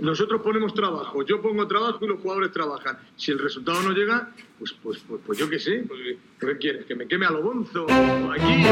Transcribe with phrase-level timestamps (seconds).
[0.00, 2.98] Nosotros ponemos trabajo, yo pongo trabajo y los jugadores trabajan.
[3.16, 6.00] Si el resultado no llega, pues, pues, pues, pues yo qué sé, pues,
[6.38, 6.86] ¿qué quieres?
[6.86, 7.86] ¿Que me queme a lo bonzo?
[7.86, 8.64] ¿O aquí?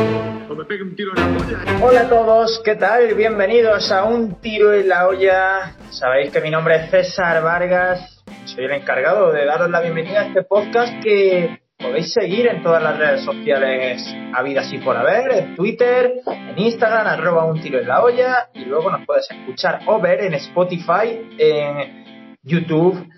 [0.49, 1.85] ¿O me pegue un tiro en la olla?
[1.85, 3.15] Hola a todos, ¿qué tal?
[3.15, 5.77] Bienvenidos a Un Tiro en la Olla.
[5.91, 10.27] Sabéis que mi nombre es César Vargas, soy el encargado de daros la bienvenida a
[10.27, 14.05] este podcast que podéis seguir en todas las redes sociales
[14.35, 18.65] habidas y por haber, en Twitter, en Instagram, arroba un tiro en la olla, y
[18.65, 23.09] luego nos puedes escuchar o ver en Spotify, en YouTube,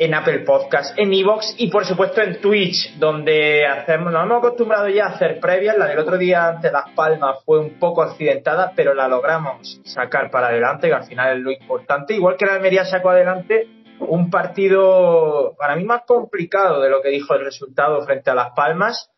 [0.00, 4.88] en Apple Podcast, en Evox y por supuesto en Twitch, donde hacemos, nos hemos acostumbrado
[4.88, 5.76] ya a hacer previas.
[5.76, 10.30] La del otro día ante Las Palmas fue un poco accidentada, pero la logramos sacar
[10.30, 12.14] para adelante, que al final es lo importante.
[12.14, 13.66] Igual que la Almería sacó adelante
[14.00, 18.52] un partido para mí más complicado de lo que dijo el resultado frente a Las
[18.54, 19.10] Palmas,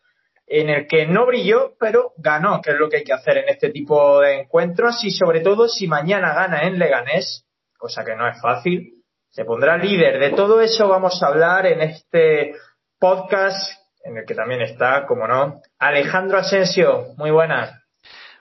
[0.47, 3.49] en el que no brilló, pero ganó, que es lo que hay que hacer en
[3.49, 7.47] este tipo de encuentros y sobre todo si mañana gana en Leganés,
[7.79, 8.95] cosa que no es fácil,
[9.29, 10.19] se pondrá líder.
[10.19, 12.55] De todo eso vamos a hablar en este
[12.99, 17.15] podcast en el que también está, como no, Alejandro Asensio.
[17.17, 17.73] Muy buenas.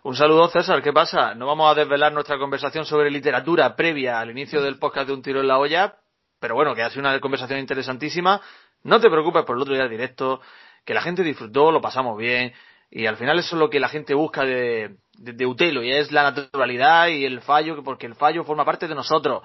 [0.01, 0.81] Un saludo, César.
[0.81, 1.35] ¿Qué pasa?
[1.35, 5.21] No vamos a desvelar nuestra conversación sobre literatura previa al inicio del podcast de Un
[5.21, 5.98] Tiro en la Olla,
[6.39, 8.41] pero bueno, que ha sido una conversación interesantísima.
[8.83, 10.41] No te preocupes por el otro día directo,
[10.85, 12.53] que la gente disfrutó, lo pasamos bien,
[12.89, 16.11] y al final eso es lo que la gente busca de, de, Utelo, y es
[16.11, 19.43] la naturalidad y el fallo, porque el fallo forma parte de nosotros.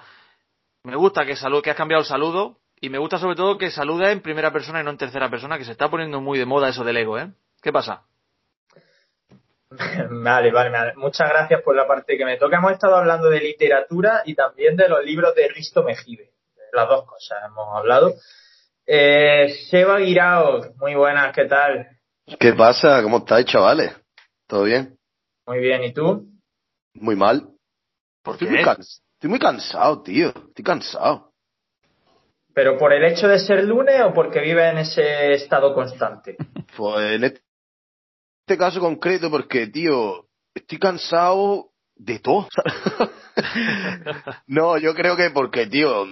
[0.83, 4.09] Me gusta que, que has cambiado el saludo, y me gusta sobre todo que saludes
[4.09, 6.69] en primera persona y no en tercera persona, que se está poniendo muy de moda
[6.69, 7.31] eso del ego, ¿eh?
[7.61, 8.03] ¿Qué pasa?
[10.09, 12.57] Vale, vale, vale, Muchas gracias por la parte que me toca.
[12.57, 16.34] Hemos estado hablando de literatura y también de los libros de Risto Mejide
[16.75, 18.13] las dos cosas hemos hablado.
[18.85, 21.87] Eh, Seba Guirao, muy buenas, ¿qué tal?
[22.39, 23.01] ¿Qué pasa?
[23.01, 23.91] ¿Cómo estáis, chavales?
[24.47, 24.97] ¿Todo bien?
[25.47, 26.27] Muy bien, ¿y tú?
[26.93, 27.49] Muy mal.
[28.23, 30.29] ¿Por Estoy, muy Estoy muy cansado, tío.
[30.29, 31.31] Estoy cansado.
[32.53, 36.37] ¿Pero por el hecho de ser lunes o porque vive en ese estado constante?
[36.75, 42.49] Pues en este caso concreto, porque, tío, estoy cansado de todo.
[44.47, 46.05] no, yo creo que porque, tío,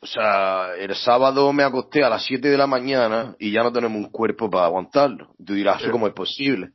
[0.00, 3.72] o sea, el sábado me acosté a las 7 de la mañana y ya no
[3.72, 5.34] tenemos un cuerpo para aguantarlo.
[5.44, 6.70] Tú dirás, ¿cómo es posible?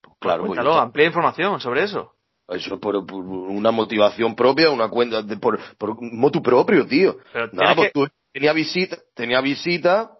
[0.00, 2.14] Pues claro, pues Cuéntalo, amplia información sobre eso.
[2.48, 7.18] Eso por, una motivación propia, una cuenta, de, por, por motu propio, tío.
[7.32, 10.10] Pero Nada, pues tenía visita, tenía visita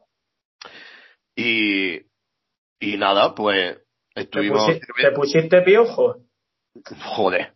[1.34, 2.00] y,
[2.80, 3.78] y nada, pues
[4.14, 4.66] estuvimos.
[4.66, 6.16] ¿Te pusiste, piojo?
[7.04, 7.54] Joder.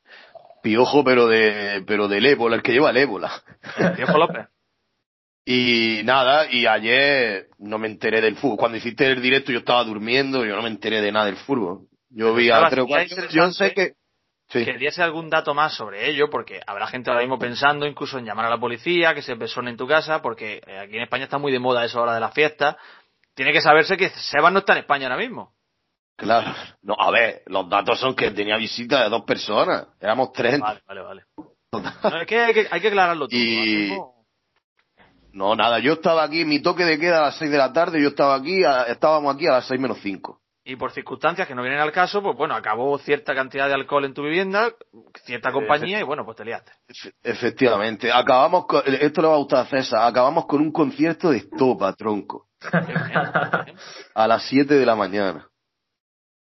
[0.63, 3.31] Piojo, pero de, pero del ébola, el que lleva el ébola.
[3.95, 4.47] Piojo López.
[5.49, 8.59] Y nada, y ayer no me enteré del fútbol.
[8.59, 11.87] Cuando hiciste el directo yo estaba durmiendo, yo no me enteré de nada del fútbol.
[12.11, 12.85] Yo vi a tres
[13.31, 13.93] Yo sé que...
[14.49, 14.65] Sí.
[14.65, 18.47] Que algún dato más sobre ello, porque habrá gente ahora mismo pensando incluso en llamar
[18.47, 21.39] a la policía, que se persone en tu casa, porque eh, aquí en España está
[21.39, 22.77] muy de moda eso ahora de la fiesta.
[23.35, 25.53] Tiene que saberse que Sebas no está en España ahora mismo.
[26.17, 26.55] Claro.
[26.83, 29.89] No, a ver, los datos son que tenía visita de dos personas.
[30.01, 30.59] Éramos tres.
[30.59, 31.23] Vale, vale, vale.
[32.21, 33.39] es que hay, que hay que aclararlo todo.
[33.39, 33.95] Y...
[33.97, 34.16] No,
[35.37, 38.09] nada, yo estaba aquí, mi toque de queda a las 6 de la tarde, yo
[38.09, 40.41] estaba aquí, estábamos aquí a las 6 menos 5.
[40.65, 44.05] Y por circunstancias que no vienen al caso, pues bueno, acabó cierta cantidad de alcohol
[44.05, 44.73] en tu vivienda,
[45.25, 46.73] cierta compañía y bueno, pues te liaste.
[47.23, 51.37] Efectivamente, acabamos con, esto le va a gustar a César, acabamos con un concierto de
[51.37, 52.49] estopa, tronco.
[54.15, 55.49] a las 7 de la mañana.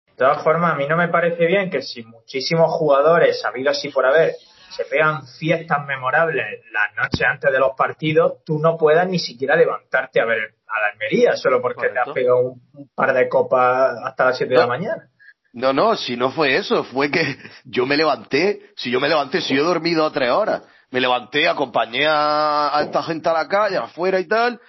[0.06, 3.90] De todas formas, a mí no me parece bien que si muchísimos jugadores, habido así
[3.90, 4.34] por haber,
[4.70, 9.56] se pegan fiestas memorables las noches antes de los partidos, tú no puedas ni siquiera
[9.56, 13.98] levantarte a ver a la Almería solo porque te has pegado un, par de copas
[14.04, 15.08] hasta las 7 de la mañana.
[15.52, 19.40] No, no, si no fue eso, fue que yo me levanté, si yo me levanté,
[19.40, 23.76] si yo he dormido tres horas, me levanté, acompañé a, esta gente a la calle,
[23.76, 24.60] afuera y tal,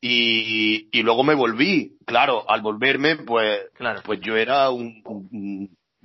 [0.00, 1.96] y, y luego me volví.
[2.06, 4.02] Claro, al volverme, pues, claro.
[4.04, 5.02] pues yo era un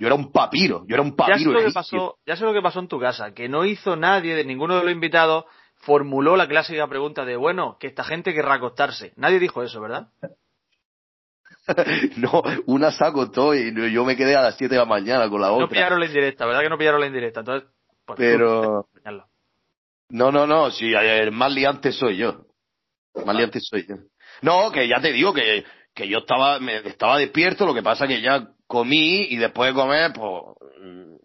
[0.02, 1.38] yo era un papiro, yo era un papiro.
[1.38, 3.64] Ya sé, lo que pasó, ya sé lo que pasó en tu casa, que no
[3.64, 5.44] hizo nadie, de ninguno de los invitados,
[5.76, 9.12] formuló la clásica pregunta de, bueno, que esta gente querrá acostarse.
[9.14, 10.08] Nadie dijo eso, ¿verdad?
[12.16, 15.40] no, una se acostó y yo me quedé a las 7 de la mañana con
[15.40, 15.66] la otra.
[15.66, 17.40] No pillaron la indirecta, ¿verdad que no pillaron la indirecta?
[17.40, 17.70] Entonces,
[18.04, 18.88] pues, Pero...
[20.08, 22.46] No, no, no, si el más liante soy yo.
[23.14, 23.94] El más liante soy yo.
[24.40, 28.06] No, que ya te digo que, que yo estaba, me, estaba despierto, lo que pasa
[28.06, 30.42] que ya comí y después de comer, pues,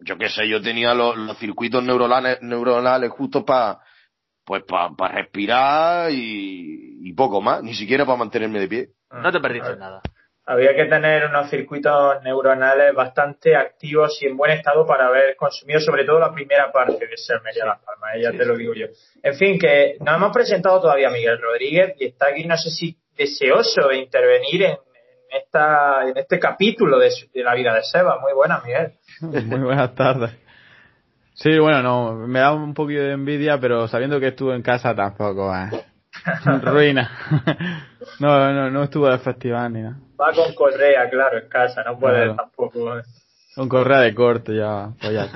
[0.00, 3.80] yo qué sé, yo tenía los, circuitos neuronales, neuronales justos para
[4.44, 8.88] pues para respirar y, poco más, ni siquiera para mantenerme de pie.
[9.10, 10.00] No te perdiste nada.
[10.46, 15.80] Había que tener unos circuitos neuronales bastante activos y en buen estado para haber consumido
[15.80, 18.22] sobre todo la primera parte de ser Media Las Palmas, ¿eh?
[18.22, 18.86] ya te lo digo yo.
[19.22, 22.70] En fin, que no hemos presentado todavía a Miguel Rodríguez y está aquí, no sé
[22.70, 24.78] si deseoso de intervenir en,
[25.30, 28.18] esta, en este capítulo de, de la vida de Seba.
[28.20, 28.92] Muy buenas, Miguel.
[29.46, 30.30] Muy buenas tardes.
[31.34, 34.94] Sí, bueno, no, me da un poquito de envidia, pero sabiendo que estuvo en casa
[34.94, 35.84] tampoco, eh.
[36.62, 37.10] Ruina.
[38.20, 39.98] no, no, no estuvo de festival ni nada.
[40.20, 43.02] Va con correa, claro, en casa, no puede tampoco.
[43.54, 45.28] Con correa de corte ya, pues ya.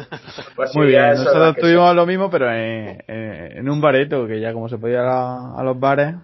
[0.56, 4.68] Pues Muy bien, nosotros tuvimos lo mismo, pero en, en, un bareto, que ya como
[4.68, 6.14] se podía ir a, a los bares,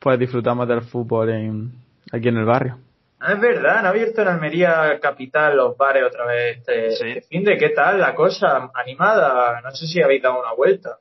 [0.00, 1.72] pues disfrutamos del fútbol en,
[2.10, 2.78] aquí en el barrio.
[3.20, 7.44] Ah, es verdad, han abierto en Almería Capital los bares otra vez este, este, fin
[7.44, 10.98] de qué tal la cosa, animada, no sé si habéis dado una vuelta.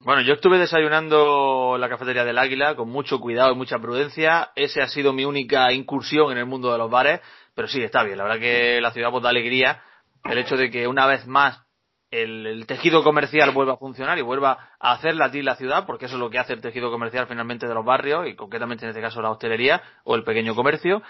[0.00, 4.52] Bueno, yo estuve desayunando en la cafetería del Águila con mucho cuidado y mucha prudencia.
[4.54, 7.20] Ese ha sido mi única incursión en el mundo de los bares,
[7.56, 8.16] pero sí, está bien.
[8.16, 9.82] La verdad que la ciudad pues da alegría
[10.24, 11.67] el hecho de que una vez más
[12.10, 16.14] el, tejido comercial vuelva a funcionar y vuelva a hacer latir la ciudad, porque eso
[16.14, 19.02] es lo que hace el tejido comercial finalmente de los barrios y concretamente en este
[19.02, 21.02] caso la hostelería o el pequeño comercio.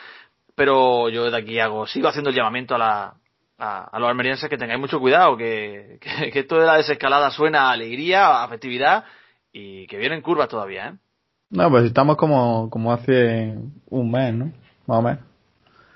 [0.54, 3.14] Pero yo de aquí hago, sigo haciendo el llamamiento a, la,
[3.58, 7.72] a, los almerienses que tengáis mucho cuidado, que, que, esto de la desescalada suena a
[7.72, 9.04] alegría, a festividad
[9.52, 10.92] y que vienen curvas todavía, ¿eh?
[11.50, 13.54] No, pues estamos como, como hace
[13.88, 14.52] un mes, ¿no?
[14.86, 15.20] Más o menos.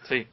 [0.05, 0.27] Sí.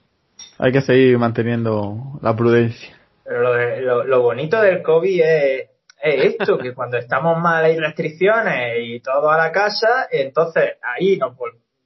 [0.58, 2.99] Hay que seguir manteniendo la prudencia.
[3.30, 5.70] Pero lo, lo, bonito del COVID es,
[6.02, 11.38] esto, que cuando estamos mal hay restricciones y todo a la casa, entonces ahí nos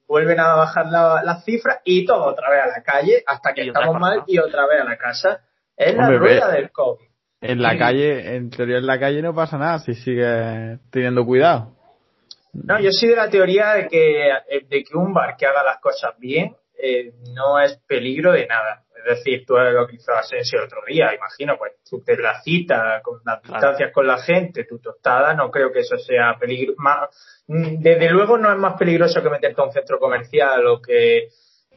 [0.08, 4.00] vuelven a bajar las cifras y todo otra vez a la calle hasta que estamos
[4.00, 5.42] mal y otra vez a la casa.
[5.76, 7.08] Es la rueda del COVID.
[7.42, 11.76] En la calle, en teoría en la calle no pasa nada si sigue teniendo cuidado.
[12.54, 14.32] No, yo soy de la teoría de que,
[14.70, 18.83] de que un bar que haga las cosas bien eh, no es peligro de nada.
[19.06, 23.20] Es decir, tú lo que hizo Asensio el otro día, imagino, pues tu terracita, con
[23.26, 26.80] las distancias con la gente, tu tostada, no creo que eso sea peligroso.
[27.48, 31.28] Mm, desde luego no es más peligroso que meterte a un centro comercial o que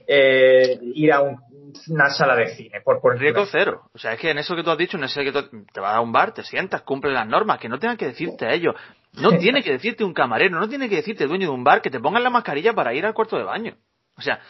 [0.07, 2.81] eh, ir a una sala de cine.
[2.83, 3.91] Por, por riesgo cero.
[3.93, 5.95] O sea, es que en eso que tú has dicho, no es que te vas
[5.95, 8.75] a un bar, te sientas, cumple las normas, que no tengan que decirte a ellos.
[9.15, 11.83] No tiene que decirte un camarero, no tiene que decirte el dueño de un bar
[11.83, 13.77] que te pongan la mascarilla para ir al cuarto de baño.
[14.17, 14.41] O sea,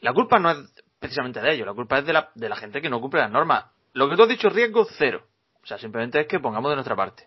[0.00, 0.58] la culpa no es
[0.98, 1.66] precisamente de ello.
[1.66, 3.66] La culpa es de la, de la gente que no cumple las normas.
[3.92, 5.22] Lo que tú has dicho, riesgo cero.
[5.62, 7.24] O sea, simplemente es que pongamos de nuestra parte.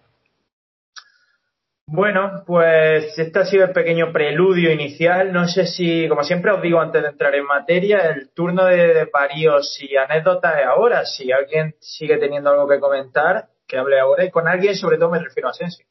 [1.92, 5.33] Bueno, pues este ha sido el pequeño preludio inicial.
[5.33, 9.07] No sé si, como siempre os digo antes de entrar en materia, el turno de,
[9.07, 11.04] paríos y anécdotas es ahora.
[11.06, 14.24] Si alguien sigue teniendo algo que comentar, que hable ahora.
[14.24, 15.83] Y con alguien, sobre todo, me refiero a Sensi.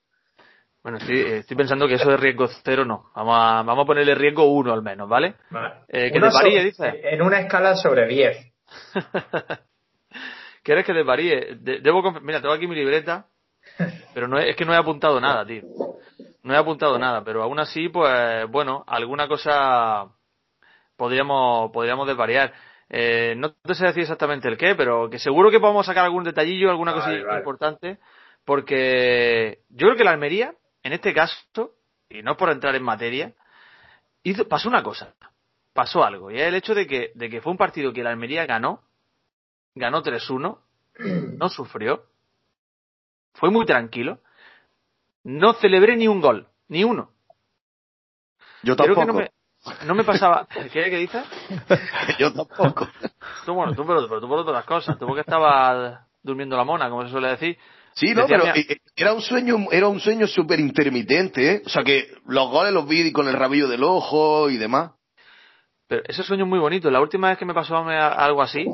[0.82, 3.10] Bueno, estoy, pensando que eso de riesgo cero no.
[3.14, 5.34] Vamos a, vamos a ponerle riesgo uno al menos, ¿vale?
[5.50, 5.74] vale.
[5.88, 7.00] Eh, que te varíe, dice.
[7.02, 8.52] En una escala sobre 10.
[10.62, 11.56] ¿Quieres que te varíe?
[11.60, 13.26] debo Mira, tengo aquí mi libreta,
[14.14, 15.62] pero no es que no he apuntado nada, tío.
[16.42, 20.06] No he apuntado nada, pero aún así, pues, bueno, alguna cosa
[20.96, 22.52] podríamos, podríamos desvariar.
[22.90, 26.24] Eh, no te sé decir exactamente el qué, pero que seguro que podemos sacar algún
[26.24, 27.98] detallillo, alguna cosa importante,
[28.44, 30.54] porque yo creo que la Almería
[30.88, 31.74] en este caso,
[32.08, 33.34] y no por entrar en materia,
[34.22, 35.14] hizo, pasó una cosa,
[35.74, 38.08] pasó algo, y es el hecho de que, de que fue un partido que la
[38.08, 38.82] Almería ganó,
[39.74, 40.58] ganó 3-1,
[41.36, 42.06] no sufrió,
[43.34, 44.20] fue muy tranquilo,
[45.24, 47.12] no celebré ni un gol, ni uno.
[48.62, 49.04] Yo tampoco.
[49.04, 49.30] no, me,
[49.84, 50.46] no me, pasaba.
[50.46, 51.22] ¿Qué, ¿Qué dices?
[52.18, 52.88] Yo tampoco.
[53.44, 54.98] Tú, bueno, tú, pero, tú por otras cosas.
[54.98, 57.58] Tú porque estabas durmiendo la mona, como se suele decir.
[57.98, 61.62] Sí, no, pero eh, era un sueño, era un sueño súper intermitente, ¿eh?
[61.66, 64.92] O sea que los goles los vi con el rabillo del ojo y demás.
[65.88, 66.92] Pero ese sueño es muy bonito.
[66.92, 68.66] La última vez que me pasó algo así,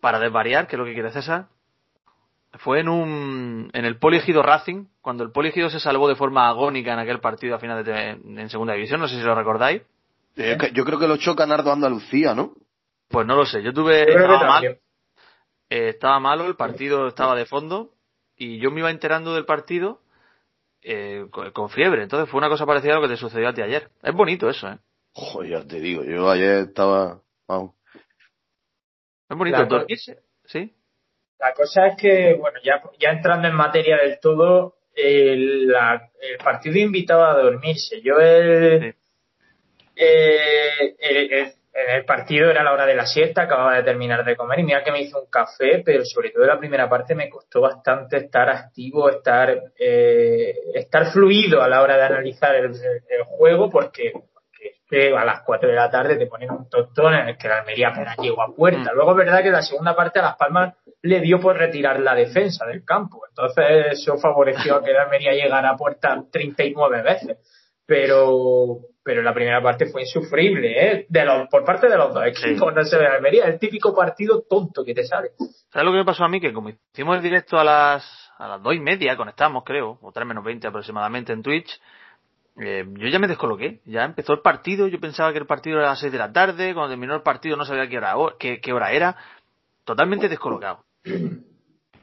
[0.00, 1.46] para desvariar, que es lo que quiere César,
[2.54, 6.94] fue en un, en el Poligido Racing, cuando el Poligido se salvó de forma agónica
[6.94, 9.82] en aquel partido a final de, en segunda división, no sé si lo recordáis.
[10.36, 12.54] Eh, yo creo que lo choca Nardo Andalucía, ¿no?
[13.06, 14.78] Pues no lo sé, yo tuve, estaba mal,
[15.68, 17.93] estaba malo, el partido estaba de fondo,
[18.36, 20.00] y yo me iba enterando del partido
[20.82, 22.02] eh, con, fiebre.
[22.02, 23.88] Entonces fue una cosa parecida a lo que te sucedió a ti ayer.
[24.02, 24.78] Es bonito eso, ¿eh?
[25.12, 27.20] Joder, ya te digo, yo ayer estaba...
[29.28, 30.74] Es bonito dormirse, ¿sí?
[31.38, 35.72] La cosa es que, bueno, ya, ya entrando en materia del todo, el,
[36.20, 38.00] el partido invitaba a dormirse.
[38.02, 38.94] Yo el,
[39.96, 44.36] eh, el, en el partido era la hora de la siesta, acababa de terminar de
[44.36, 47.16] comer y mira que me hizo un café, pero sobre todo en la primera parte
[47.16, 52.72] me costó bastante estar activo, estar, eh, estar fluido a la hora de analizar el,
[53.26, 54.12] juego porque,
[54.88, 57.58] que a las 4 de la tarde te ponen un tostón en el que la
[57.58, 58.92] Almería apenas llegó a puerta.
[58.92, 58.94] Mm.
[58.94, 62.14] Luego es verdad que la segunda parte a Las Palmas le dio por retirar la
[62.14, 63.22] defensa del campo.
[63.28, 67.38] Entonces eso favoreció a que la Almería llegara a puerta 39 veces.
[67.84, 71.06] Pero, pero la primera parte fue insufrible, ¿eh?
[71.08, 74.42] De los, por parte de los dos equipos, no se ve Almería, el típico partido
[74.48, 75.32] tonto que te sale.
[75.70, 76.40] ¿Sabes lo que me pasó a mí?
[76.40, 80.10] Que como hicimos el directo a las, a las dos y media, conectamos creo, o
[80.10, 81.78] tres menos veinte aproximadamente en Twitch,
[82.56, 85.88] eh, yo ya me descoloqué, ya empezó el partido, yo pensaba que el partido era
[85.88, 88.60] a las 6 de la tarde, cuando terminó el partido no sabía qué hora, qué,
[88.60, 89.16] qué hora era,
[89.84, 90.84] totalmente descolocado.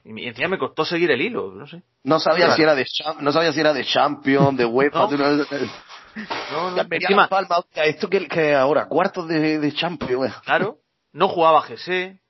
[0.04, 1.84] Y encima me costó seguir el hilo, no sé.
[2.04, 2.86] No sabía si era de
[3.20, 5.36] no sabía si era de Champion, de UEFA, no.
[6.52, 10.34] No, encima Palma, esto que, que ahora cuartos de, de Champions.
[10.44, 10.78] Claro,
[11.14, 12.22] no jugaba GC,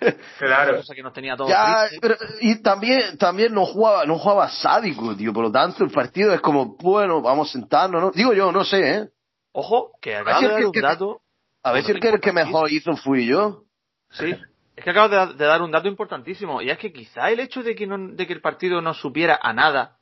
[0.38, 0.76] Claro.
[0.76, 5.16] Cosa que nos tenía todo ya, pero, y también, también no jugaba, no jugaba sádico,
[5.16, 5.32] tío.
[5.32, 8.10] Por lo tanto, el partido es como, bueno, vamos a sentarnos, ¿no?
[8.10, 9.08] Digo yo, no sé, ¿eh?
[9.52, 11.20] Ojo, que acabo de dar un dato.
[11.62, 13.64] A ver si el que, el que mejor hizo fui yo.
[14.10, 14.36] Sí.
[14.76, 16.60] Es que acabo de, dar un dato importantísimo.
[16.60, 19.38] Y es que quizá el hecho de que, no, de que el partido no supiera
[19.42, 19.95] a nada,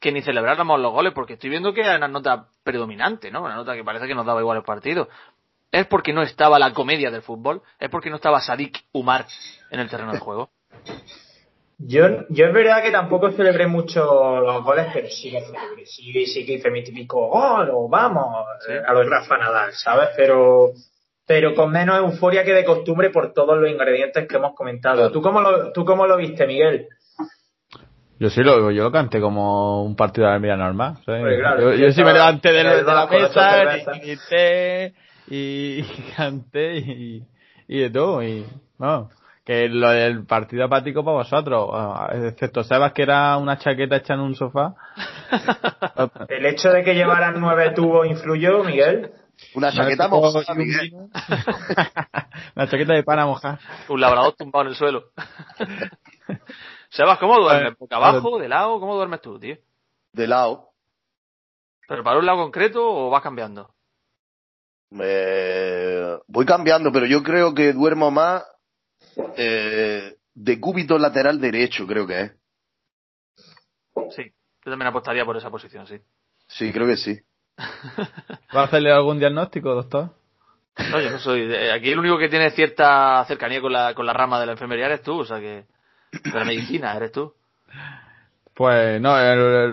[0.00, 3.42] que ni celebráramos los goles, porque estoy viendo que era una nota predominante, ¿no?
[3.42, 5.08] Una nota que parece que nos daba igual el partido
[5.70, 9.26] es porque no estaba la comedia del fútbol, es porque no estaba Sadik Umar
[9.70, 10.50] en el terreno de juego.
[11.80, 16.26] Yo, yo es verdad que tampoco celebré mucho los goles, pero sí que celebré, sí,
[16.26, 18.46] sí que hice mi típico gol o vamos
[18.84, 20.08] a lo de Rafa Nadal, ¿sabes?
[20.16, 20.72] Pero,
[21.24, 25.12] pero con menos euforia que de costumbre por todos los ingredientes que hemos comentado.
[25.12, 26.88] ¿Tú cómo lo, tú cómo lo viste, Miguel?
[28.20, 30.98] Yo sí lo, yo lo canté como un partido de Almería normal.
[31.06, 34.94] yo, sí me levanté de, la mesa, grité,
[35.28, 35.82] y,
[36.16, 37.24] canté y,
[37.68, 38.22] y de todo.
[38.22, 38.44] Y,
[38.78, 39.08] no,
[39.48, 41.70] que lo del partido apático para vosotros,
[42.12, 44.74] excepto Sebas que era una chaqueta hecha en un sofá.
[46.28, 49.10] ¿El hecho de que llevaran nueve tubos influyó, Miguel?
[49.54, 50.92] Una chaqueta mojada, Miguel.
[52.56, 53.58] una chaqueta de pana mojar.
[53.88, 55.04] Un labrador tumbado en el suelo.
[56.90, 57.78] Sebas, ¿cómo duermes?
[57.78, 58.38] ¿Boca abajo?
[58.38, 58.80] ¿De lado?
[58.80, 59.56] ¿Cómo duermes tú, tío?
[60.12, 60.70] De lado.
[61.86, 63.74] ¿Pero para un lado concreto o vas cambiando?
[64.98, 68.44] Eh, voy cambiando, pero yo creo que duermo más
[69.36, 72.32] eh, de cúbito lateral derecho, creo que es.
[74.14, 74.32] Sí,
[74.64, 75.98] yo también apostaría por esa posición, sí.
[76.46, 77.20] Sí, creo que sí.
[78.56, 80.10] ¿Va a hacerle algún diagnóstico, doctor?
[80.90, 81.52] No, yo no soy.
[81.54, 84.86] Aquí el único que tiene cierta cercanía con la, con la rama de la enfermería
[84.86, 85.66] eres tú, o sea que.
[86.12, 87.32] De la medicina eres tú.
[88.54, 89.14] Pues no,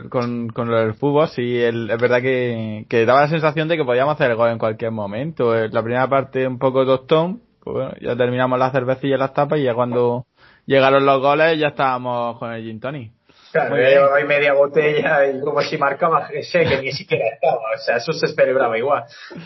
[0.10, 4.13] con, con el fútbol sí, es verdad que, que, daba la sensación de que podíamos
[4.13, 5.56] hacer el gol en cualquier momento.
[5.56, 9.58] La primera parte un poco tostón, pues bueno, ya terminamos la cervecilla y las tapas
[9.58, 10.27] y ya cuando
[10.68, 13.12] llegaron los goles ya estábamos con el gin tonic.
[13.51, 17.96] Claro, hay media botella y como si marcaba ese que ni siquiera estaba, o sea,
[17.98, 19.06] eso se celebraba igual.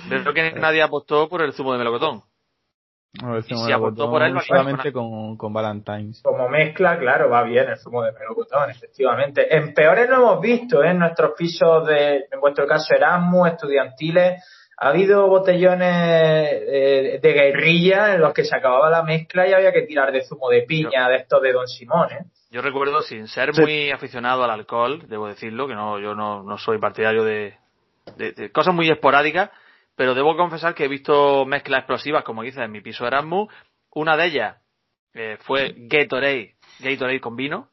[0.10, 2.24] Creo que nadie apostó por el zumo de melocotón.
[3.12, 6.22] Y si aportó por él, solamente con, con Valentine's.
[6.22, 9.56] Como mezcla, claro, va bien el zumo de melocotón, efectivamente.
[9.56, 10.92] En peores lo hemos visto ¿eh?
[10.92, 14.44] en nuestros pisos de, en vuestro caso, Erasmus, estudiantiles.
[14.78, 19.74] Ha habido botellones eh, de guerrilla en los que se acababa la mezcla y había
[19.74, 22.12] que tirar de zumo de piña, de estos de Don Simón.
[22.12, 22.26] ¿eh?
[22.52, 26.58] Yo recuerdo, sin ser muy aficionado al alcohol, debo decirlo, que no, yo no, no
[26.58, 27.56] soy partidario de,
[28.18, 29.50] de cosas muy esporádicas,
[30.00, 33.50] pero debo confesar que he visto mezclas explosivas, como dices, en mi piso Erasmus.
[33.92, 34.58] Una de ellas
[35.14, 37.72] eh, fue Gatorade, Gatorade con vino.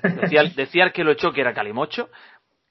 [0.00, 2.08] Decía, decía el que lo echó que era calimocho.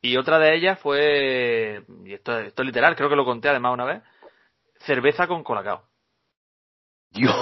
[0.02, 3.74] Y otra de ellas fue, y esto, esto es literal, creo que lo conté además
[3.74, 4.02] una vez,
[4.80, 5.90] cerveza con colacao.
[7.10, 7.36] Dios,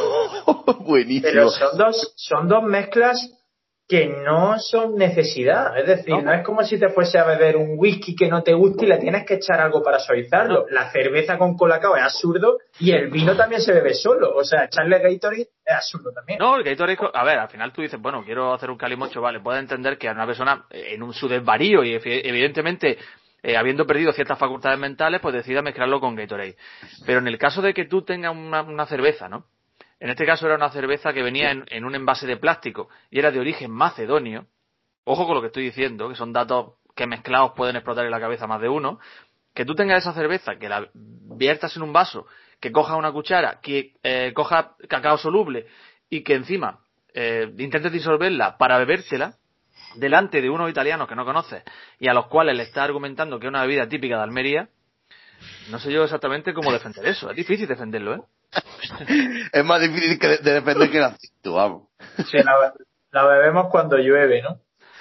[0.80, 1.30] buenísimo.
[1.32, 3.32] Pero son dos, son dos mezclas
[3.88, 5.78] que no son necesidad.
[5.78, 6.32] Es decir, no.
[6.34, 8.98] es como si te fuese a beber un whisky que no te guste y le
[8.98, 10.66] tienes que echar algo para suavizarlo.
[10.70, 14.36] La cerveza con colacao es absurdo y el vino también se bebe solo.
[14.36, 16.40] O sea, echarle Gatorade es absurdo también.
[16.40, 19.42] No, el Gatorade, a ver, al final tú dices, bueno, quiero hacer un calimocho, vale,
[19.42, 22.98] puedes entender que a una persona eh, en un su desvarío y evidentemente
[23.44, 26.56] eh, habiendo perdido ciertas facultades mentales, pues decida mezclarlo con Gatorade.
[27.06, 29.46] Pero en el caso de que tú tengas una, una cerveza, ¿no?
[30.04, 33.32] En este caso era una cerveza que venía en, un envase de plástico y era
[33.32, 34.48] de origen macedonio.
[35.06, 38.20] Ojo con lo que estoy diciendo, que son datos que mezclados pueden explotar en la
[38.20, 39.00] cabeza más de uno.
[39.54, 42.28] Que tú tengas esa cerveza, que la viertas en un vaso,
[42.60, 45.68] que coja una cuchara, que eh, coja cacao soluble
[46.10, 46.80] y que encima
[47.14, 49.36] eh, intentes disolverla para bebértela
[49.96, 51.64] delante de unos italianos que no conoces
[51.98, 54.68] y a los cuales le está argumentando que es una bebida típica de Almería,
[55.70, 57.30] no sé yo exactamente cómo defender eso.
[57.30, 58.22] Es difícil defenderlo, ¿eh?
[59.54, 61.88] es más difícil que de defender que la vamos.
[62.30, 62.38] Sí,
[63.12, 64.60] la, bebemos cuando llueve, ¿no?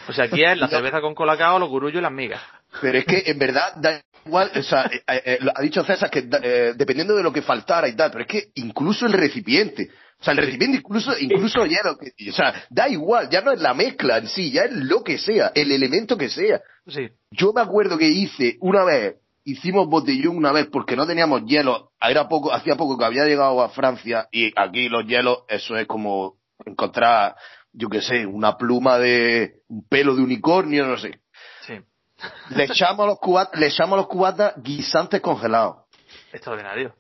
[0.09, 2.43] O sea, aquí es la cerveza con colacao, los gurullos y las migas.
[2.81, 6.23] Pero es que, en verdad, da igual, o sea, eh, eh, ha dicho César que
[6.23, 10.33] dependiendo de lo que faltara y tal, pero es que incluso el recipiente, o sea,
[10.33, 14.29] el recipiente incluso, incluso hielo, o sea, da igual, ya no es la mezcla en
[14.29, 16.61] sí, ya es lo que sea, el elemento que sea.
[16.87, 17.09] Sí.
[17.31, 21.93] Yo me acuerdo que hice una vez, hicimos botellón una vez porque no teníamos hielo,
[22.01, 25.87] era poco, hacía poco que había llegado a Francia y aquí los hielos, eso es
[25.87, 27.37] como encontrar,
[27.73, 31.21] yo qué sé, una pluma de, un pelo de unicornio, no sé.
[31.67, 31.75] Sí.
[32.57, 35.87] Le echamos a los cubatas, le echamos los cubatas guisantes congelados.
[36.33, 36.95] Extraordinario.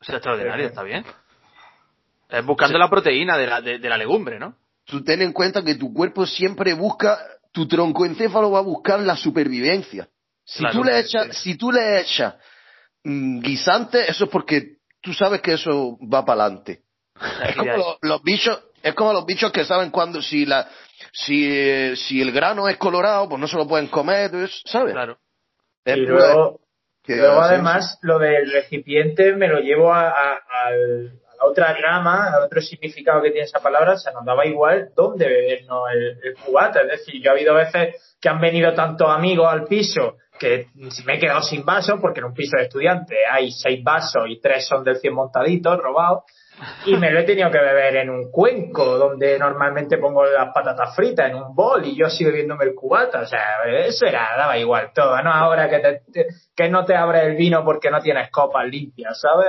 [0.00, 1.04] O sea, extraordinario, está bien.
[2.28, 4.56] Es buscando la proteína de la, de, la legumbre, ¿no?
[4.84, 7.18] Tú ten en cuenta que tu cuerpo siempre busca,
[7.52, 10.08] tu troncoencéfalo va a buscar la supervivencia.
[10.44, 12.34] Si tú le echas, si tú le echas
[13.02, 16.82] mm, guisante, eso es porque tú sabes que eso va para adelante.
[17.46, 20.68] Es como los, bichos, es como los bichos que saben cuando si la
[21.12, 24.30] si, si el grano es colorado, pues no se lo pueden comer,
[24.64, 24.92] ¿sabes?
[24.92, 25.18] Claro.
[25.84, 26.60] y luego,
[27.40, 33.22] además lo del recipiente me lo llevo a, a, la otra rama, a otro significado
[33.22, 36.80] que tiene esa palabra, se nos daba igual dónde bebernos el, el cubata.
[36.80, 40.68] Es decir, yo ha habido veces que han venido tantos amigos al piso que
[41.04, 44.40] me he quedado sin vasos porque en un piso de estudiante hay seis vasos y
[44.40, 46.24] tres son del 100 montaditos robados
[46.86, 50.94] y me lo he tenido que beber en un cuenco donde normalmente pongo las patatas
[50.94, 53.22] fritas en un bol y yo sigo bebiéndome el cubata.
[53.22, 55.78] O sea eso era daba igual todo no ahora que
[56.12, 59.48] te, que no te abre el vino porque no tienes copas limpias sabes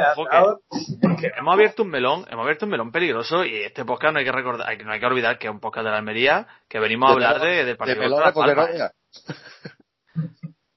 [1.38, 4.32] hemos abierto un melón hemos abierto un melón peligroso y este podcast no hay que
[4.32, 7.14] recordar no hay que olvidar que es un podcast de la Almería que venimos a
[7.14, 8.90] hablar de, del partido de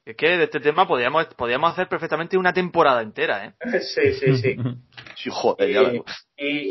[0.08, 3.52] es que de este tema podríamos, podríamos hacer perfectamente una temporada entera, ¿eh?
[3.80, 4.56] Sí, sí, sí.
[5.16, 5.68] sí joder,
[6.34, 6.70] y,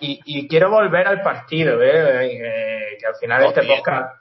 [0.00, 2.26] y, y, quiero volver al partido, ¿eh?
[2.26, 4.14] eh que al final este podcast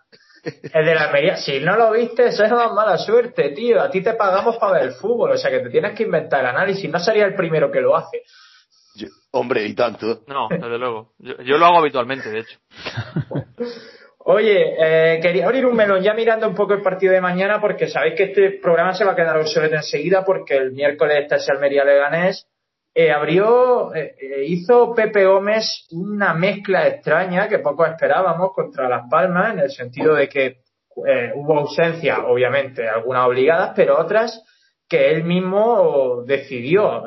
[0.44, 1.36] es de la Almería.
[1.36, 3.82] Si no lo viste, eso es una mala suerte, tío.
[3.82, 6.40] A ti te pagamos para ver el fútbol, o sea que te tienes que inventar
[6.40, 6.90] el análisis.
[6.90, 8.24] No sería el primero que lo hace.
[9.32, 10.22] hombre, y tanto.
[10.28, 11.12] No, desde luego.
[11.18, 12.58] Yo, yo lo hago habitualmente, de hecho.
[14.32, 17.88] Oye, eh, quería abrir un melón ya mirando un poco el partido de mañana porque
[17.88, 21.52] sabéis que este programa se va a quedar obsoleto enseguida porque el miércoles está ese
[21.52, 22.48] Almería Leganés.
[22.94, 29.10] Eh, abrió, eh, eh, hizo Pepe Gómez una mezcla extraña que poco esperábamos contra Las
[29.10, 30.58] Palmas en el sentido de que
[31.34, 34.44] hubo ausencia, obviamente, algunas obligadas, pero otras
[34.88, 37.04] que él mismo decidió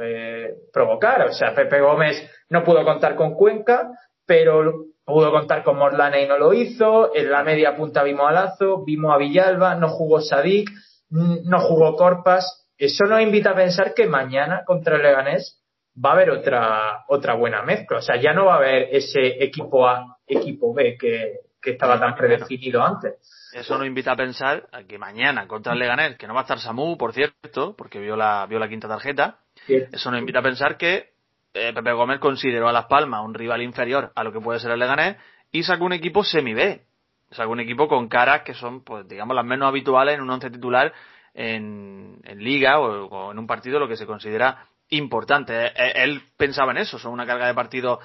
[0.73, 1.29] provocar.
[1.29, 3.91] O sea, Pepe Gómez no pudo contar con Cuenca,
[4.27, 7.15] pero pudo contar con Morlana y no lo hizo.
[7.15, 10.71] En la media punta vimos a Lazo, vimos a Villalba, no jugó Sadik,
[11.11, 12.67] no jugó Corpas.
[12.79, 15.63] Eso nos invita a pensar que mañana contra el Leganés
[16.03, 17.99] va a haber otra, otra buena mezcla.
[17.99, 22.17] O sea, ya no va a haber ese equipo A, equipo B que, estaba tan
[22.17, 23.15] predefinido antes.
[23.53, 26.59] Eso nos invita a pensar que mañana contra el Leganés, que no va a estar
[26.59, 30.77] Samu, por cierto, porque vio la, vio la quinta tarjeta, eso nos invita a pensar
[30.77, 31.12] que
[31.55, 34.71] eh, Pepe Gómez consideró a Las Palmas un rival inferior a lo que puede ser
[34.71, 35.17] el Leganés
[35.51, 36.85] y sacó un equipo semi-B.
[37.31, 40.51] Sacó un equipo con caras que son, pues, digamos, las menos habituales en un once
[40.51, 40.93] titular
[41.35, 45.67] en, liga o, en un partido lo que se considera importante.
[45.67, 48.01] Eh, eh, él pensaba en eso, son una carga de partido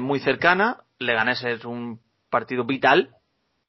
[0.00, 0.84] muy cercana.
[1.00, 2.00] Leganés es un
[2.30, 3.16] partido vital,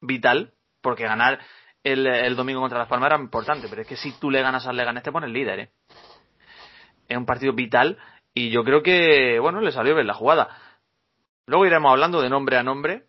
[0.00, 1.40] vital, porque ganar
[1.84, 4.76] el, domingo contra Las Palmas era importante, pero es que si tú le ganas al
[4.76, 5.70] Leganés te pones líder, ¿eh?
[7.06, 7.98] Es un partido vital
[8.34, 10.48] y yo creo que, bueno, le salió bien la jugada.
[11.46, 13.04] Luego iremos hablando de nombre a nombre.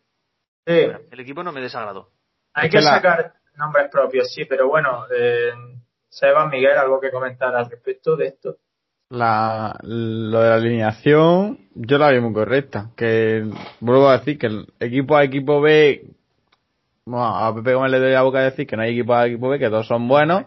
[0.66, 0.86] Sí.
[1.12, 2.10] El equipo no me desagradó.
[2.54, 5.52] Hay que sacar nombres propios, sí, pero bueno, eh,
[6.10, 8.58] Seba, Miguel, algo que comentar al respecto de esto.
[9.10, 12.92] La, lo de la alineación, yo la vi muy correcta.
[12.96, 13.44] Que
[13.80, 16.06] vuelvo a decir que el equipo A, equipo B,
[17.06, 19.28] bueno, a Pepe Gómez le doy la boca a decir que no hay equipo A,
[19.28, 20.46] equipo B, que todos son buenos,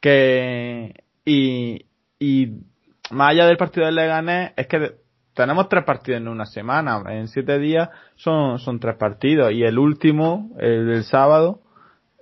[0.00, 1.86] que, y,
[2.18, 2.52] y
[3.10, 4.96] más allá del partido del Leganés, es que
[5.34, 7.02] tenemos tres partidos en una semana.
[7.08, 9.52] En siete días son, son tres partidos.
[9.52, 11.60] Y el último, el del sábado,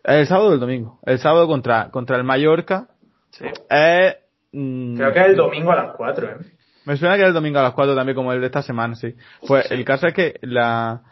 [0.03, 0.99] el sábado o el domingo.
[1.07, 2.89] El sábado contra, contra el Mallorca.
[3.31, 3.47] Sí.
[3.71, 4.17] Es,
[4.53, 6.37] mm, Creo que es el domingo a las cuatro, ¿eh?
[6.85, 8.95] Me suena que es el domingo a las cuatro también, como el de esta semana,
[8.95, 9.15] sí.
[9.47, 11.03] Pues el caso es que la,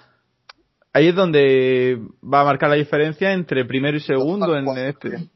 [0.93, 5.31] ahí es donde va a marcar la diferencia entre primero y segundo en este.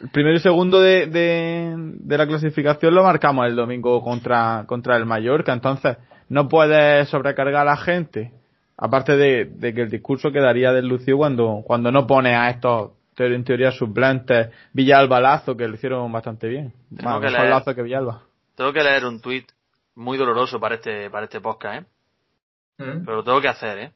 [0.00, 5.06] El primero y segundo de, de, la clasificación lo marcamos el domingo contra, contra el
[5.06, 5.96] Mallorca, entonces
[6.28, 8.32] no puedes sobrecargar a la gente,
[8.76, 13.72] aparte de, que el discurso quedaría deslucido cuando, cuando no pone a estos en teoría
[13.72, 16.72] suplentes Villalba Lazo, que lo hicieron bastante bien.
[16.96, 18.22] Tengo que leer, Lazo que Villalba.
[18.54, 19.50] Tengo que leer un tuit
[19.96, 21.86] muy doloroso para este, para este podcast, ¿eh?
[22.78, 23.04] ¿Mm?
[23.04, 23.92] Pero lo tengo que hacer, ¿eh?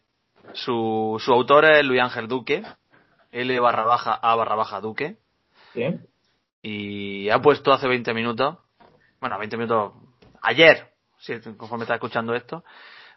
[0.54, 2.64] Su, su autor es Luis Ángel Duque,
[3.30, 5.16] L barra baja A barra baja Duque,
[6.62, 8.58] y ha puesto hace 20 minutos,
[9.20, 9.92] bueno, 20 minutos,
[10.42, 10.88] ayer,
[11.56, 12.64] conforme está escuchando esto,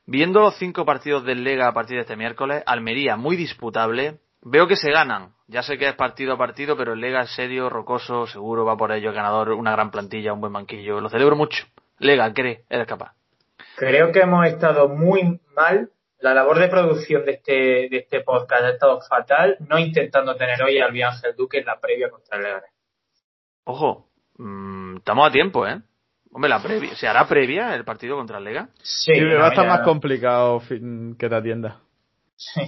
[0.06, 4.68] viendo los cinco partidos del Lega a partir de este miércoles, Almería muy disputable, veo
[4.68, 7.70] que se ganan, ya sé que es partido a partido, pero el Lega es serio,
[7.70, 11.66] rocoso, seguro, va por ello, ganador, una gran plantilla, un buen banquillo, lo celebro mucho.
[12.00, 13.14] Lega, cree, eres capaz.
[13.78, 17.52] Creo que hemos estado muy mal la labor de producción de este,
[17.90, 21.80] de este podcast ha estado fatal, no intentando tener hoy al Ángel Duque en la
[21.80, 22.72] previa contra el Leganés.
[23.66, 25.82] Ojo, mm, estamos a tiempo, ¿eh?
[26.32, 28.70] Hombre, la previa, ¿se hará previa el partido contra el Lega?
[28.84, 31.80] Sí, va a estar más complicado que te atienda.
[32.36, 32.62] Sí.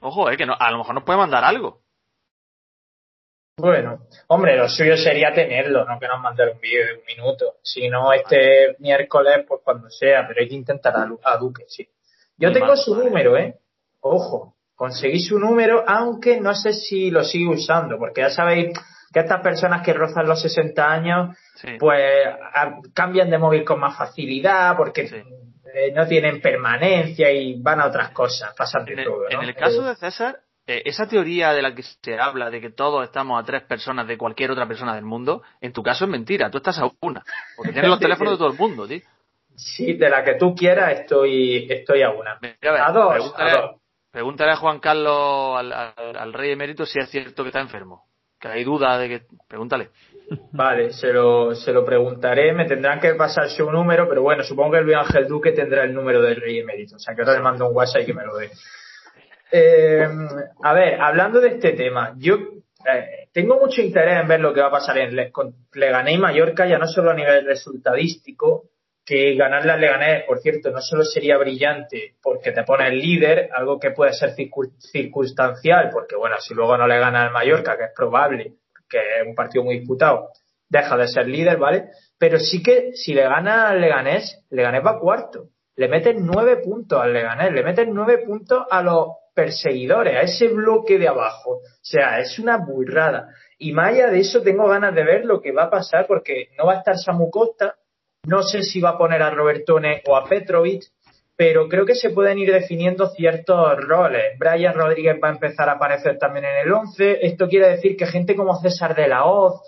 [0.00, 1.82] Ojo, eh, que no, a lo mejor nos puede mandar algo.
[3.58, 7.56] Bueno, hombre, lo suyo sería tenerlo, no que nos mandara un vídeo de un minuto.
[7.62, 11.86] Si no, este miércoles, pues cuando sea, pero hay que intentar a, a Duque, sí.
[12.38, 13.56] Yo tengo su número, ¿eh?
[14.00, 18.78] Ojo, conseguí su número, aunque no sé si lo sigue usando, porque ya sabéis
[19.12, 21.36] que estas personas que rozan los 60 años,
[21.78, 22.02] pues
[22.94, 25.24] cambian de móvil con más facilidad, porque
[25.74, 29.28] eh, no tienen permanencia y van a otras cosas, pasan de en todo.
[29.28, 32.70] En el caso de César, eh, esa teoría de la que se habla de que
[32.70, 36.10] todos estamos a tres personas de cualquier otra persona del mundo, en tu caso es
[36.10, 37.24] mentira, tú estás a una,
[37.56, 39.00] porque tienes los teléfonos de todo el mundo, tío.
[39.58, 42.38] Sí, de la que tú quieras estoy, estoy a una.
[42.40, 43.78] a, dos, pregúntale,
[44.10, 48.04] Pregúntale a Juan Carlos, al, rey emérito, si es cierto que está enfermo.
[48.40, 49.22] Que hay duda de que...
[49.48, 49.90] Pregúntale.
[50.52, 52.52] Vale, se lo, se lo preguntaré.
[52.52, 55.92] Me tendrán que pasar su número, pero bueno, supongo que el Ángel Duque tendrá el
[55.92, 56.96] número del rey emérito.
[56.96, 58.50] O sea, que ahora le mando un WhatsApp y que me lo dé.
[59.50, 60.08] Eh,
[60.62, 64.60] a ver, hablando de este tema, yo eh, tengo mucho interés en ver lo que
[64.60, 68.64] va a pasar en Le con Leganés y Mallorca, ya no solo a nivel resultadístico,
[69.08, 73.48] que ganarle al Leganés, por cierto, no solo sería brillante porque te pone el líder,
[73.54, 74.34] algo que puede ser
[74.78, 79.26] circunstancial, porque bueno, si luego no le gana al Mallorca, que es probable, que es
[79.26, 80.28] un partido muy disputado,
[80.68, 81.86] deja de ser líder, ¿vale?
[82.18, 85.48] Pero sí que si le gana al Leganés, Leganés va cuarto.
[85.76, 90.48] Le meten nueve puntos al Leganés, le meten nueve puntos a los perseguidores, a ese
[90.48, 91.52] bloque de abajo.
[91.52, 93.28] O sea, es una burrada.
[93.56, 96.48] Y más allá de eso, tengo ganas de ver lo que va a pasar porque
[96.58, 97.76] no va a estar Samu Costa,
[98.28, 100.84] no sé si va a poner a Robertone o a Petrovic,
[101.34, 104.38] pero creo que se pueden ir definiendo ciertos roles.
[104.38, 107.26] Brian Rodríguez va a empezar a aparecer también en el 11.
[107.26, 109.62] Esto quiere decir que gente como César de la Hoz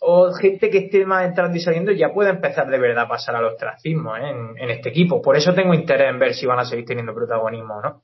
[0.00, 3.36] o gente que esté más entrando y saliendo ya puede empezar de verdad a pasar
[3.36, 4.28] al ostracismo ¿eh?
[4.58, 5.22] en, este equipo.
[5.22, 8.02] Por eso tengo interés en ver si van a seguir teniendo protagonismo, ¿no?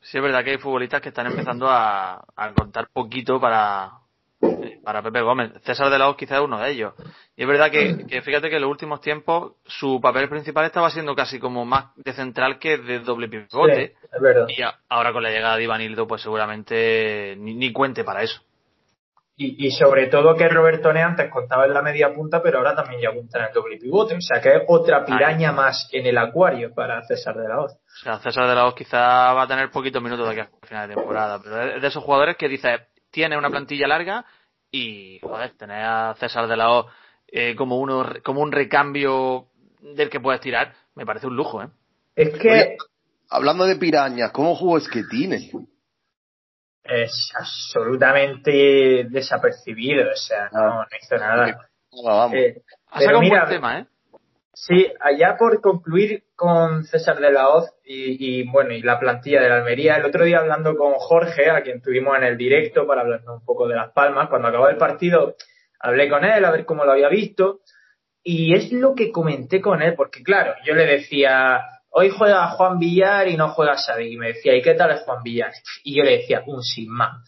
[0.00, 3.90] Sí, es verdad que hay futbolistas que están empezando a, a contar poquito para,
[4.86, 5.52] para Pepe Gómez.
[5.64, 6.94] César de la Hoz quizás es uno de ellos.
[7.36, 11.14] Y es verdad que, fíjate que en los últimos tiempos su papel principal estaba siendo
[11.14, 13.94] casi como más de central que de doble pivote.
[14.12, 14.46] es verdad.
[14.48, 18.40] Y ahora con la llegada de Ivanildo, pues seguramente ni, cuente para eso.
[19.38, 23.02] Y, sobre todo que Roberto Ne antes contaba en la media punta, pero ahora también
[23.02, 24.14] ya apunta en el doble pivote.
[24.14, 27.72] O sea que es otra piraña más en el acuario para César de la Hoz.
[27.72, 30.66] O sea, César de la Hoz quizá va a tener poquitos minutos de aquí a
[30.66, 34.26] final de temporada, pero es de esos jugadores que dice, tiene una plantilla larga
[34.70, 36.92] y, joder, tener a César de la Hoz
[37.26, 39.46] eh, como, uno, como un recambio
[39.80, 41.68] del que puedes tirar, me parece un lujo, ¿eh?
[42.14, 42.76] Es que...
[43.30, 45.50] hablando de pirañas, ¿cómo jugó tiene
[46.84, 51.70] Es absolutamente desapercibido, o sea, no, no hizo nada.
[52.04, 53.86] Vamos, eh, ha sacado un buen tema, ¿eh?
[54.58, 59.42] Sí, allá por concluir con César de la Hoz y, y, bueno, y la plantilla
[59.42, 62.86] de la Almería, el otro día hablando con Jorge, a quien tuvimos en el directo
[62.86, 65.36] para hablar un poco de las palmas, cuando acabó el partido,
[65.78, 67.60] hablé con él a ver cómo lo había visto
[68.22, 72.78] y es lo que comenté con él, porque claro, yo le decía, hoy juega Juan
[72.78, 75.52] Villar y no juega Sadik, y me decía, ¿y qué tal es Juan Villar?
[75.84, 77.18] Y yo le decía, un sin más.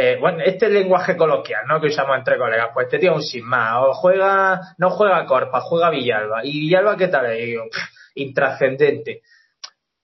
[0.00, 1.80] Eh, bueno, este es el lenguaje coloquial, ¿no?
[1.80, 2.68] Que usamos entre colegas.
[2.72, 3.78] Pues este tío un sin más.
[3.82, 6.44] O juega, no juega Corpa, juega Villalba.
[6.44, 7.36] ¿Y Villalba qué tal?
[7.36, 7.56] Y
[8.14, 9.22] intrascendente.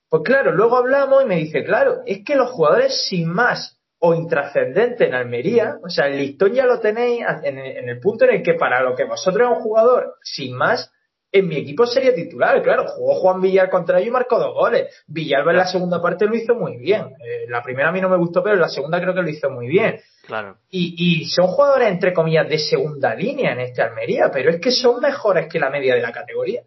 [0.09, 4.13] Pues claro, luego hablamos y me dice, claro, es que los jugadores sin más o
[4.13, 8.43] intrascendente en Almería, o sea, el listón ya lo tenéis en, el punto en el
[8.43, 10.91] que para lo que vosotros es un jugador sin más,
[11.39, 15.03] en mi equipo sería titular, claro, jugó Juan Villar contra ellos y marcó dos goles.
[15.07, 17.13] Villalba en la segunda parte lo hizo muy bien.
[17.23, 19.29] Eh, la primera a mí no me gustó, pero en la segunda creo que lo
[19.29, 19.99] hizo muy bien.
[20.25, 20.57] Claro.
[20.69, 24.71] Y, y son jugadores, entre comillas, de segunda línea en este Almería, pero es que
[24.71, 26.61] son mejores que la media de la categoría.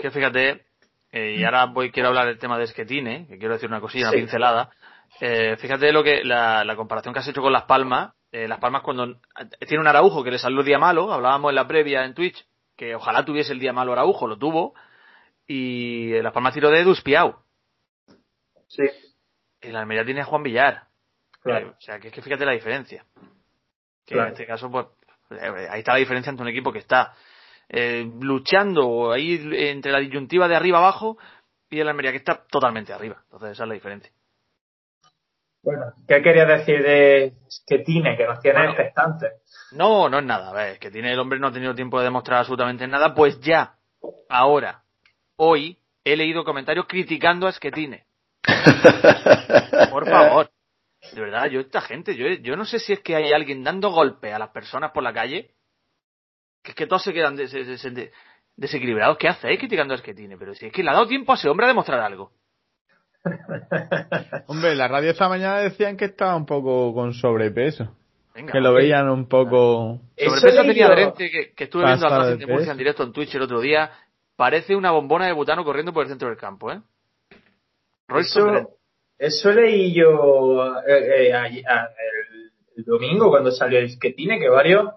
[0.00, 0.62] Que fíjate,
[1.12, 4.08] eh, y ahora voy quiero hablar del tema de Esquetine, que quiero decir una cosilla,
[4.08, 4.70] una pincelada.
[5.20, 8.14] Eh, fíjate lo que la, comparación que has hecho con Las Palmas.
[8.30, 9.18] Eh, Las Palmas cuando
[9.66, 12.46] tiene un Araujo que le salió el día malo, hablábamos en la previa en Twitch,
[12.82, 14.74] que ojalá tuviese el día malo Araujo, lo tuvo,
[15.46, 16.96] y Las Palmas tiró de Edu
[18.66, 18.82] Sí.
[19.60, 20.88] La Almería tiene a Juan Villar.
[21.44, 23.06] O sea, que es que fíjate la diferencia.
[24.04, 24.86] Que en este caso, pues,
[25.30, 27.14] eh, ahí está la diferencia entre un equipo que está
[27.68, 31.18] eh, luchando ahí entre la disyuntiva de arriba abajo
[31.70, 33.22] y el Almería que está totalmente arriba.
[33.26, 34.10] Entonces esa es la diferencia.
[35.62, 37.34] Bueno, ¿qué quería decir de
[37.66, 39.32] que tiene, que nos tiene expectantes?
[39.70, 40.68] No, no es nada.
[40.68, 43.14] Es que tiene el hombre no ha tenido tiempo de demostrar absolutamente nada.
[43.14, 43.76] Pues ya,
[44.28, 44.82] ahora,
[45.36, 48.04] hoy, he leído comentarios criticando a Sketine.
[49.90, 50.50] Por favor.
[51.12, 53.90] De verdad, yo esta gente, yo, yo no sé si es que hay alguien dando
[53.90, 55.54] golpe a las personas por la calle,
[56.62, 57.36] que es que todos se quedan
[58.56, 59.18] desequilibrados.
[59.18, 60.36] ¿Qué hacéis criticando a Sketine?
[60.38, 62.32] Pero si es que le ha dado tiempo a ese hombre a demostrar algo.
[64.46, 67.94] Hombre, la radio esta mañana decían que estaba un poco con sobrepeso
[68.34, 70.00] que lo veían un poco.
[70.16, 73.42] Sobrepeso tenía adherente que, que estuve viendo a de Murcia en directo en Twitch el
[73.42, 73.90] otro día.
[74.36, 76.80] Parece una bombona de butano corriendo por el centro del campo, ¿eh?
[78.16, 78.78] Eso,
[79.18, 81.62] eso leí yo eh, eh,
[82.76, 84.90] el, domingo cuando salió el tiene que varios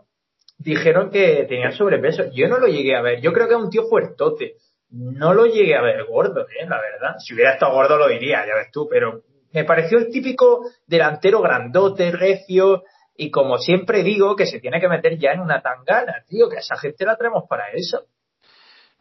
[0.58, 2.32] dijeron que tenía sobrepeso.
[2.34, 3.22] Yo no lo llegué a ver.
[3.22, 4.56] Yo creo que es un tío fuertote.
[4.96, 6.66] No lo llegué a ver gordo, ¿eh?
[6.66, 7.16] la verdad.
[7.20, 11.42] Si hubiera estado gordo lo diría, ya ves tú, pero me pareció el típico delantero
[11.42, 12.84] grandote, recio,
[13.18, 16.58] y como siempre digo, que se tiene que meter ya en una tangana, tío, que
[16.58, 18.06] a esa gente la traemos para eso.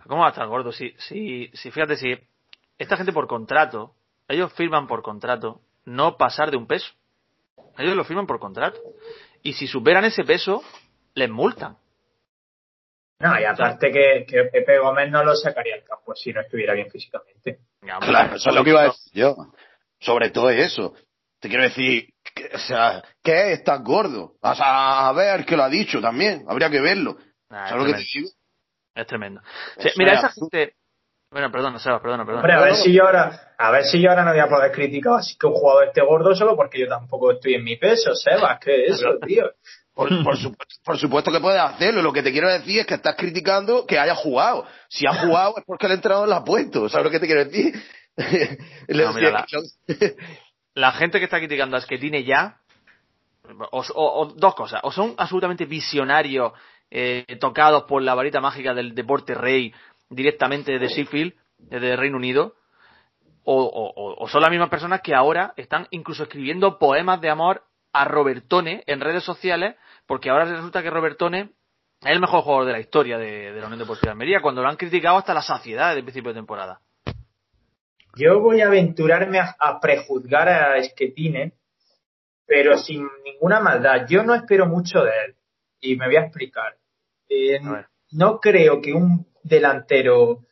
[0.08, 0.72] ¿Cómo va a estar gordo?
[0.72, 2.18] Si, si, si fíjate, si
[2.76, 3.94] esta gente por contrato,
[4.26, 6.92] ellos firman por contrato no pasar de un peso.
[7.78, 8.80] Ellos lo firman por contrato.
[9.42, 10.62] Y si superan ese peso,
[11.14, 11.76] les multan.
[13.20, 16.74] No, y aparte que, que Pepe Gómez no lo sacaría al campo si no estuviera
[16.74, 17.60] bien físicamente.
[17.80, 19.36] Claro, eso es lo que iba a decir yo.
[20.00, 20.94] Sobre todo eso.
[21.40, 22.08] Te quiero decir,
[22.54, 24.34] o sea, ¿qué es tan gordo?
[24.42, 27.16] Sea, a ver qué lo ha dicho también, habría que verlo.
[27.48, 28.30] ¿Sabes lo que te digo?
[28.94, 29.40] Es tremendo.
[29.96, 30.74] mira, esa gente.
[31.30, 32.42] Bueno, perdona, Seba, perdona, perdona.
[32.42, 34.70] Hombre, a ver si yo ahora, a ver si yo ahora no voy a poder
[34.70, 38.14] criticar así que un jugador esté gordo solo porque yo tampoco estoy en mi peso,
[38.14, 39.50] Seba, ¿qué es eso, tío?
[40.24, 40.52] Por, supuesto,
[40.84, 42.02] por, supuesto, que puedes hacerlo.
[42.02, 44.66] Lo que te quiero decir es que estás criticando que haya jugado.
[44.88, 46.88] Si ha jugado es porque el entrenador lo ha puesto.
[46.88, 47.74] ¿Sabes lo que te quiero decir?
[48.88, 49.44] No, mira,
[50.74, 52.58] la gente que está criticando a Sketine ya,
[53.72, 56.52] o, dos cosas, o son absolutamente visionarios,
[56.90, 59.74] eh, tocados por la varita mágica del deporte rey
[60.10, 62.54] directamente de Sheffield, desde Reino Unido,
[63.44, 68.82] o, son las mismas personas que ahora están incluso escribiendo poemas de amor a Robertone
[68.86, 69.76] en redes sociales,
[70.06, 71.52] porque ahora resulta que Robertone
[72.02, 74.60] es el mejor jugador de la historia de, de la Unión Deportiva de Almería, cuando
[74.60, 76.80] lo han criticado hasta la saciedad desde el principio de temporada.
[78.16, 81.54] Yo voy a aventurarme a, prejuzgar a Esquetine,
[82.46, 84.06] pero sin ninguna maldad.
[84.08, 85.34] Yo no espero mucho de él.
[85.80, 86.76] Y me voy a explicar.
[87.28, 87.58] Eh,
[88.12, 90.44] no creo que un delantero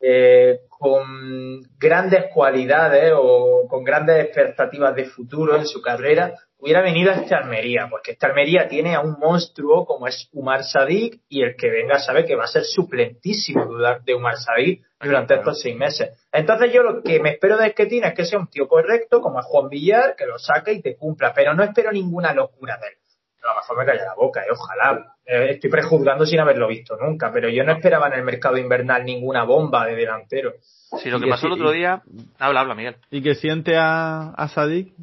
[0.00, 6.34] eh, con grandes cualidades o con grandes expectativas de futuro en su carrera
[6.64, 10.64] hubiera venido a esta Almería, porque esta Almería tiene a un monstruo como es Umar
[10.64, 13.68] Sadik y el que venga sabe que va a ser suplentísimo
[14.02, 16.26] de Umar Sadik durante estos seis meses.
[16.32, 19.40] Entonces yo lo que me espero de tiene es que sea un tío correcto, como
[19.40, 22.86] es Juan Villar, que lo saque y te cumpla, pero no espero ninguna locura de
[22.86, 22.94] él.
[23.42, 25.16] A lo mejor me calla la boca, eh, ojalá.
[25.26, 29.04] Eh, estoy prejuzgando sin haberlo visto nunca, pero yo no esperaba en el mercado invernal
[29.04, 30.54] ninguna bomba de delantero.
[31.02, 32.02] Sí, lo que pasó el otro día...
[32.38, 32.96] Habla, habla, Miguel.
[33.10, 34.94] Y que siente a, a Sadik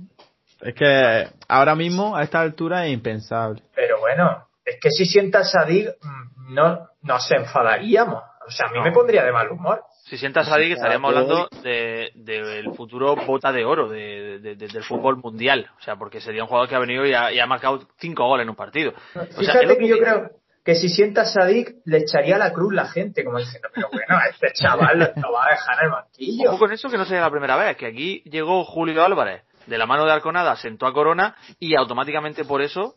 [0.61, 3.63] es que ahora mismo, a esta altura, es impensable.
[3.75, 8.23] Pero bueno, es que si sientas a Sadik, mm, no nos enfadaríamos.
[8.47, 9.83] O sea, a mí me pondría de mal humor.
[10.05, 15.17] Si sientas a Sadik, estaríamos hablando del de, futuro bota de oro de, del fútbol
[15.17, 15.69] mundial.
[15.79, 18.49] O sea, porque sería un jugador que ha venido y ha, marcado cinco goles en
[18.49, 18.93] un partido.
[19.37, 20.31] Fíjate que yo creo
[20.65, 24.19] que si sientas a Sadik, le echaría la cruz la gente, como diciendo, pero bueno,
[24.29, 26.49] este chaval lo va a dejar en el banquillo.
[26.49, 29.77] Ojo con eso que no sería la primera vez, que aquí llegó Julio Álvarez de
[29.77, 32.95] la mano de Arconada sentó a Corona y automáticamente por eso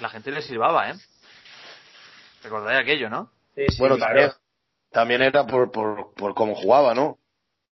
[0.00, 0.94] la gente le silbaba, ¿eh?
[2.42, 3.30] Recordáis aquello, ¿no?
[3.54, 3.96] Sí, sí, bueno,
[4.90, 7.18] también, era por, por, por cómo jugaba, ¿no?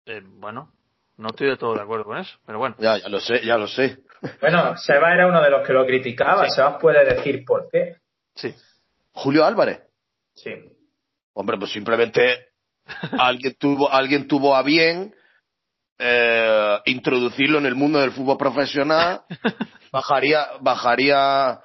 [0.06, 0.72] Eh, bueno,
[1.16, 2.76] no estoy de todo de acuerdo con eso, pero bueno.
[2.78, 3.98] Ya, ya lo sé, ya lo sé.
[4.40, 6.48] Bueno, Seba era uno de los que lo criticaba.
[6.50, 7.96] Seba puede decir por qué.
[8.34, 8.54] Sí.
[9.12, 9.80] Julio Álvarez.
[10.34, 10.52] Sí.
[11.32, 12.48] Hombre, pues simplemente
[13.18, 15.14] alguien tuvo, alguien tuvo a bien
[15.98, 19.22] eh, introducirlo en el mundo del fútbol profesional,
[19.92, 21.60] bajaría, bajaría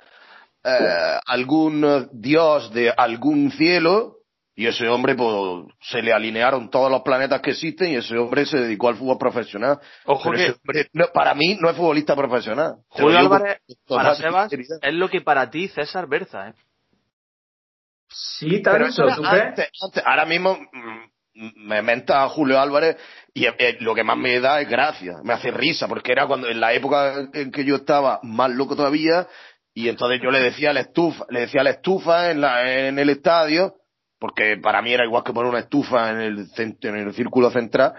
[0.64, 4.18] eh, algún dios de algún cielo
[4.56, 8.46] y ese hombre pues, se le alinearon todos los planetas que existen y ese hombre
[8.46, 9.80] se dedicó al fútbol profesional.
[10.06, 10.56] Ojo que
[11.14, 12.76] para mí no es futbolista profesional.
[12.90, 16.54] Julio Álvarez para Sebas es lo que para ti César Berza, ¿eh?
[18.14, 22.98] Sí, tanto, ¿tú ahora mismo mm, me menta a Julio Álvarez
[23.34, 26.50] y eh, lo que más me da es gracia, me hace risa, porque era cuando
[26.50, 29.28] en la época en que yo estaba más loco todavía
[29.74, 33.10] Y entonces yo le decía la estufa, le decía la estufa en, la, en el
[33.10, 33.76] estadio,
[34.20, 37.94] porque para mí era igual que poner una estufa en el, en el círculo central.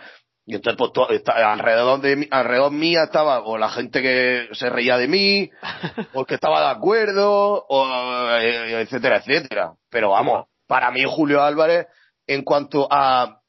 [0.45, 5.09] Y entonces, pues, alrededor de alrededor mía estaba o la gente que se reía de
[5.09, 5.51] mí,
[6.13, 9.73] o que estaba de acuerdo, o eh, etcétera, etcétera.
[9.89, 11.87] Pero vamos, para mí Julio Álvarez,
[12.35, 13.43] en cuanto a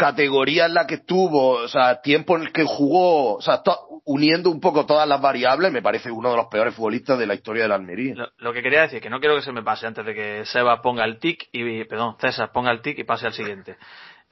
[0.00, 3.62] categoría en la que estuvo, o sea, tiempo en el que jugó, o sea,
[4.06, 7.34] uniendo un poco todas las variables, me parece uno de los peores futbolistas de la
[7.34, 8.14] historia de la Almería.
[8.38, 10.80] Lo, que quería decir, que no quiero que se me pase antes de que Seba
[10.80, 13.76] ponga el tic y, perdón, César ponga el tic y pase al siguiente.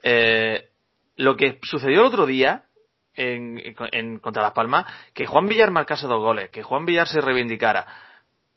[0.01, 0.69] Eh,
[1.17, 2.63] lo que sucedió el otro día
[3.13, 7.21] en, en, contra Las Palmas, que Juan Villar marcase dos goles, que Juan Villar se
[7.21, 7.85] reivindicara,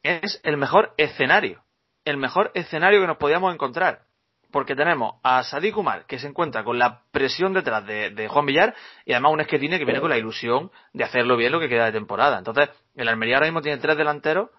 [0.02, 1.62] es el mejor escenario,
[2.06, 4.06] el mejor escenario que nos podíamos encontrar
[4.52, 8.74] porque tenemos a Sadik Umar, que se encuentra con la presión detrás de, Juan Villar,
[9.04, 11.86] y además un Esquetine que viene con la ilusión de hacerlo bien lo que queda
[11.86, 12.38] de temporada.
[12.38, 14.50] Entonces, el Almería ahora mismo tiene tres delanteros,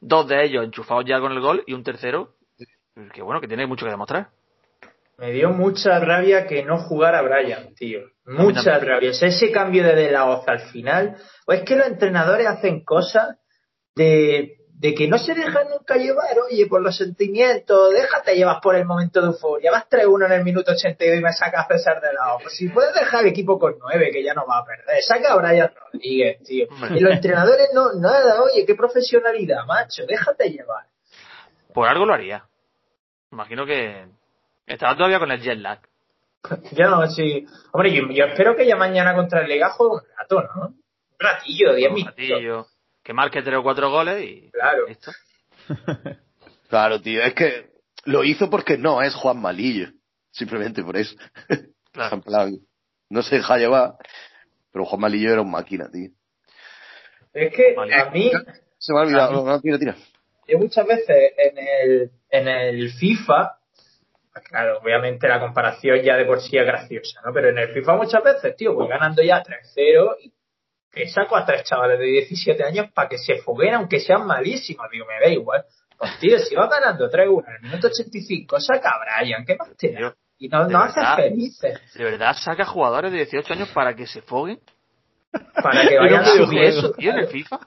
[0.00, 2.34] dos de ellos enchufados ya con el gol, y un tercero
[3.14, 4.28] que bueno, que tiene mucho que demostrar.
[5.16, 8.00] Me dio mucha rabia que no jugara Brian, tío.
[8.24, 9.10] Mucha rabia.
[9.10, 11.16] ese cambio de De La Hoz al final.
[11.46, 13.36] O es que los entrenadores hacen cosas
[13.94, 18.74] de de que no se deja nunca llevar, oye, por los sentimientos, déjate llevar por
[18.74, 22.00] el momento de euforia, vas 3-1 en el minuto 82 y me saca a César
[22.00, 22.38] de lado.
[22.42, 25.34] Pues si puedes dejar el equipo con 9, que ya no va a perder, saca
[25.34, 26.66] a Brian Rodríguez, tío.
[26.94, 30.86] Y los entrenadores no, nada, oye, qué profesionalidad, macho, déjate llevar.
[31.74, 32.46] Por algo lo haría.
[33.32, 34.06] Imagino que
[34.66, 35.80] estaba todavía con el jet lag.
[36.72, 37.46] Ya no, sí.
[37.72, 40.68] Hombre, yo, espero que ya mañana contra el Legajo un rato, ¿no?
[40.68, 40.82] Un
[41.18, 44.86] ratillo, 10 minutos que marque tres o cuatro goles y claro.
[46.68, 47.70] claro, tío, es que
[48.04, 49.88] lo hizo porque no es Juan Malillo,
[50.30, 51.14] simplemente por eso.
[51.92, 52.14] Claro.
[52.14, 52.52] en plan,
[53.08, 53.94] no se deja llevar,
[54.70, 56.10] pero Juan Malillo era un máquina, tío.
[57.32, 58.30] Es que a mí
[58.78, 59.96] se me ha olvidado, no, tira, tira.
[60.46, 63.60] Yo muchas veces en el en el FIFA
[64.44, 67.32] claro, obviamente la comparación ya de por sí es graciosa, ¿no?
[67.32, 70.32] Pero en el FIFA muchas veces, tío, voy ganando ya 3-0 y
[71.08, 74.86] saco a tres chavales de 17 años para que se foguen, aunque sean malísimos.
[74.90, 75.64] Digo, me da igual.
[75.98, 79.76] Pues tío, si va ganando 3-1 en el minuto 85, saca a Brian, ¿qué más
[79.76, 80.14] te da?
[80.38, 81.78] Y no, no haces felices.
[81.94, 84.58] ¿De verdad saca jugadores de 18 años para que se foguen?
[85.62, 87.60] Para que vayan a subir eso, tío, en el FIFA.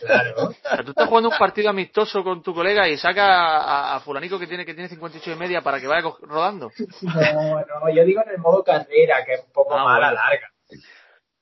[0.00, 0.48] Claro.
[0.48, 4.38] O sea, tú estás jugando un partido amistoso con tu colega y saca a, fulanico
[4.38, 6.70] que tiene que tiene 58 y media para que vaya rodando.
[7.02, 10.50] No, no, yo digo en el modo carrera, que es un poco ah, mala larga.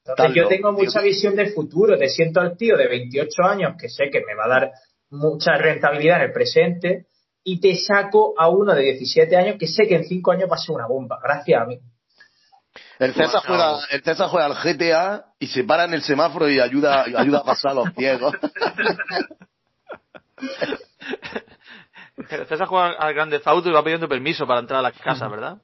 [0.04, 1.96] Entonces yo tengo mucha visión del futuro.
[1.96, 4.72] Te siento al tío de 28 años que sé que me va a dar
[5.10, 7.06] mucha rentabilidad en el presente
[7.44, 10.56] y te saco a uno de 17 años que sé que en 5 años va
[10.56, 11.18] a ser una bomba.
[11.22, 11.78] Gracias a mí.
[12.98, 16.58] El César, juega, el César juega al GTA y se para en el semáforo y
[16.58, 18.34] ayuda, ayuda a pasar a los ciegos.
[22.30, 25.28] El César juega al Grande Auto y va pidiendo permiso para entrar a la casa,
[25.28, 25.58] ¿verdad?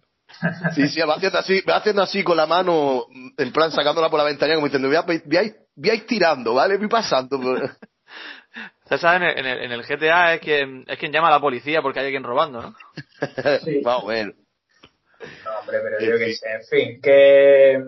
[0.74, 4.18] Sí, sí, va haciendo así, va haciendo así con la mano, en plan sacándola por
[4.18, 6.76] la ventanilla como diciendo, voy a, ir tirando, ¿vale?
[6.76, 7.38] Voy pasando.
[8.88, 12.00] César en el, en el, GTA es quien, es quien llama a la policía porque
[12.00, 12.74] hay alguien robando, ¿no?
[13.62, 13.82] Sí.
[14.02, 14.32] bueno.
[15.44, 17.82] No, hombre, pero yo qué sé, en fin, que,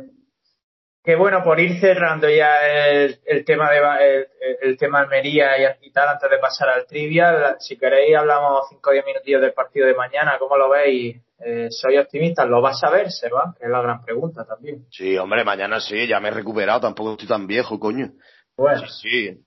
[1.05, 4.27] que bueno, por ir cerrando ya el, el tema de
[4.61, 8.93] el, tema Almería y, tal, antes de pasar al trivial, si queréis hablamos 5 o
[8.93, 11.17] 10 minutillos del partido de mañana, ¿cómo lo veis?
[11.42, 13.55] Eh, soy optimista, ¿lo vas a ver, Seba?
[13.59, 14.85] Que es la gran pregunta también.
[14.90, 18.12] Sí, hombre, mañana sí, ya me he recuperado, tampoco estoy tan viejo, coño.
[18.57, 18.87] Bueno.
[18.88, 19.38] Sí, sí.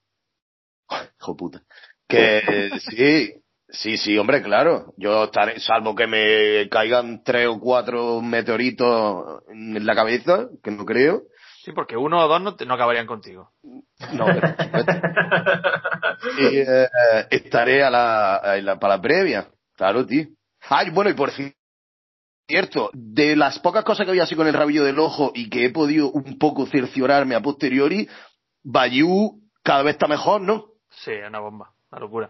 [1.19, 1.61] Hijo puta.
[2.07, 2.41] Que
[2.79, 3.33] sí,
[3.69, 4.93] sí, sí, hombre, claro.
[4.97, 10.85] Yo estaré, salvo que me caigan tres o cuatro meteoritos en la cabeza, que no
[10.85, 11.23] creo.
[11.63, 13.51] Sí, porque uno o dos no, no acabarían contigo.
[13.61, 14.25] No,
[16.39, 16.87] y, eh,
[17.29, 19.47] estaré a la, a la, para la previa.
[19.75, 20.25] Claro, tío.
[20.69, 21.53] Ay, bueno, y por fin
[22.53, 25.65] Cierto, de las pocas cosas que había así con el rabillo del ojo y que
[25.65, 28.07] he podido un poco cerciorarme a posteriori,
[28.61, 30.67] Bayou cada vez está mejor, ¿no?
[30.91, 32.29] Sí, es una bomba, una locura.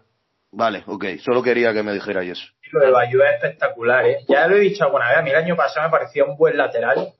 [0.50, 2.46] Vale, ok, solo quería que me dijerais eso.
[2.72, 4.24] Lo de Bayou es espectacular, ¿eh?
[4.26, 6.56] Ya lo he dicho alguna vez, a mí el año pasado me parecía un buen
[6.56, 7.12] lateral,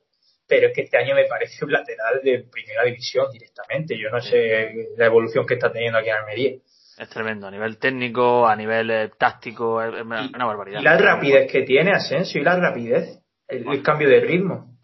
[0.49, 3.99] pero es que este año me parece un lateral de primera división directamente.
[3.99, 6.53] Yo no sé la evolución que está teniendo aquí en Almería.
[6.97, 10.81] Es tremendo, a nivel técnico, a nivel eh, táctico, es, una barbaridad.
[10.81, 14.77] Y la rapidez que tiene Asensio, y la rapidez, el, cambio de ritmo.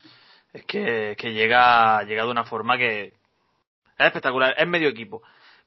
[0.53, 5.23] Es que, que llega, llega de una forma que es espectacular, es medio equipo.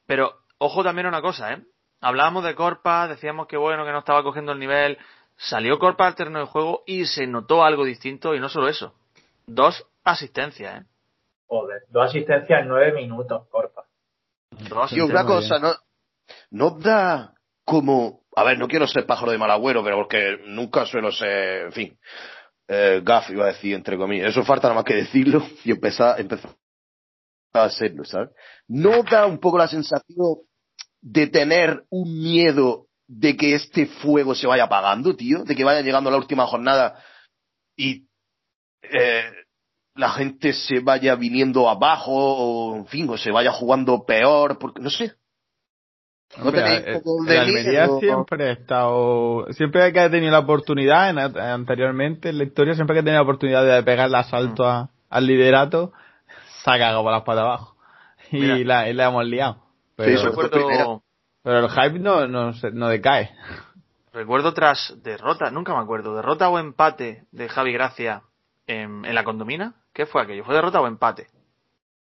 [0.06, 1.62] Pero ojo también a una cosa, ¿eh?
[2.00, 4.98] Hablábamos de Corpa, decíamos que bueno, que no estaba cogiendo el nivel.
[5.36, 8.94] Salió Corpa al terreno de juego y se notó algo distinto y no solo eso.
[9.46, 10.86] Dos asistencias, ¿eh?
[11.46, 13.84] Joder, dos asistencias en nueve minutos, Corpa.
[14.90, 15.72] y una cosa, no,
[16.54, 17.34] ¿no da
[17.64, 21.66] como, a ver, no quiero ser pájaro de mal agüero, pero porque nunca suelo ser,
[21.66, 21.98] en fin,
[22.68, 24.28] eh, gaf iba a decir, entre comillas.
[24.28, 26.54] Eso falta nada más que decirlo y empezar, empezar
[27.54, 28.30] a hacerlo, ¿sabes?
[28.68, 30.42] ¿No da un poco la sensación
[31.00, 35.42] de tener un miedo de que este fuego se vaya apagando, tío?
[35.42, 37.02] De que vaya llegando la última jornada
[37.76, 38.06] y
[38.82, 39.28] eh,
[39.96, 44.80] la gente se vaya viniendo abajo o, en fin, o se vaya jugando peor, porque
[44.80, 45.14] no sé.
[46.38, 52.38] ¿No eh, de Almería siempre ha estado, siempre que ha tenido la oportunidad, anteriormente en
[52.38, 54.88] la historia, siempre que ha tenido la oportunidad de pegar el asalto mm.
[55.10, 55.92] al liderato,
[56.62, 57.76] se ha cagado por las patas abajo.
[58.32, 59.58] Y la, y la, hemos liado.
[59.96, 61.02] Pero,
[61.42, 63.30] pero el hype no, no, no decae.
[64.12, 68.22] Recuerdo tras derrota, nunca me acuerdo, derrota o empate de Javi Gracia
[68.66, 69.74] en, en la condomina.
[69.92, 70.44] ¿Qué fue aquello?
[70.44, 71.28] ¿Fue derrota o empate?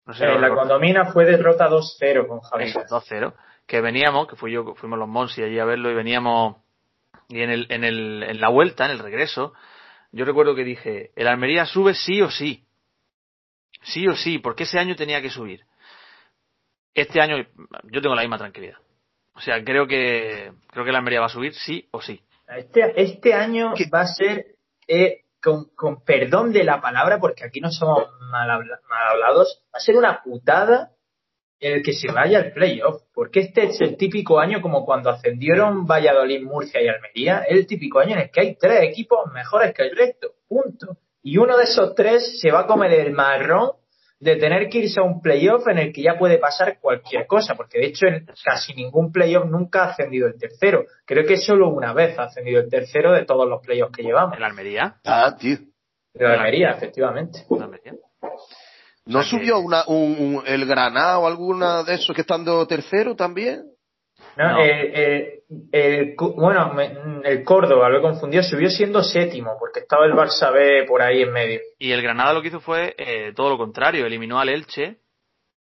[0.07, 2.73] No sé, en la condomina fue derrota 2-0 con Javi.
[2.73, 3.35] 2-0.
[3.67, 6.57] Que veníamos, que fui yo, fuimos los Monsi allí a verlo y veníamos,
[7.29, 9.55] y en el, en el, en la vuelta, en el regreso,
[10.13, 12.65] yo recuerdo que dije, el Almería sube sí o sí.
[13.83, 15.65] Sí o sí, porque ese año tenía que subir.
[16.95, 17.37] Este año
[17.85, 18.79] yo tengo la misma tranquilidad.
[19.35, 22.23] O sea, creo que creo que la Almería va a subir sí o sí.
[22.49, 24.57] Este, este año va a ser
[24.89, 29.97] eh, con, perdón de la palabra, porque aquí no somos mal, hablados, va a ser
[29.97, 30.93] una putada
[31.59, 35.87] el que se vaya al playoff, porque este es el típico año como cuando ascendieron
[35.87, 39.83] Valladolid, Murcia y Almería, el típico año en el que hay tres equipos mejores que
[39.85, 40.99] el resto, punto.
[41.23, 43.73] Y uno de esos tres se va a comer el marrón
[44.19, 47.55] de tener que irse a un playoff en el que ya puede pasar cualquier cosa,
[47.55, 50.85] porque de hecho en casi ningún playoff nunca ha ascendido el tercero.
[51.05, 54.37] Creo que solo una vez ha ascendido el tercero de todos los playoffs que llevamos.
[54.37, 54.97] ¿En Almería?
[55.05, 55.59] Ah, tío.
[56.15, 57.41] En Almería, efectivamente.
[57.51, 57.95] Almería?
[59.07, 63.65] ¿No subió una, un, el Granada o alguna de esos que estando tercero también?
[64.37, 66.77] No, eh, eh, bueno,
[67.25, 71.23] el Córdoba, lo he confundido, subió siendo séptimo, porque estaba el Barça B por ahí
[71.23, 71.61] en medio.
[71.79, 74.99] Y el Granada lo que hizo fue eh, todo lo contrario, eliminó al Elche,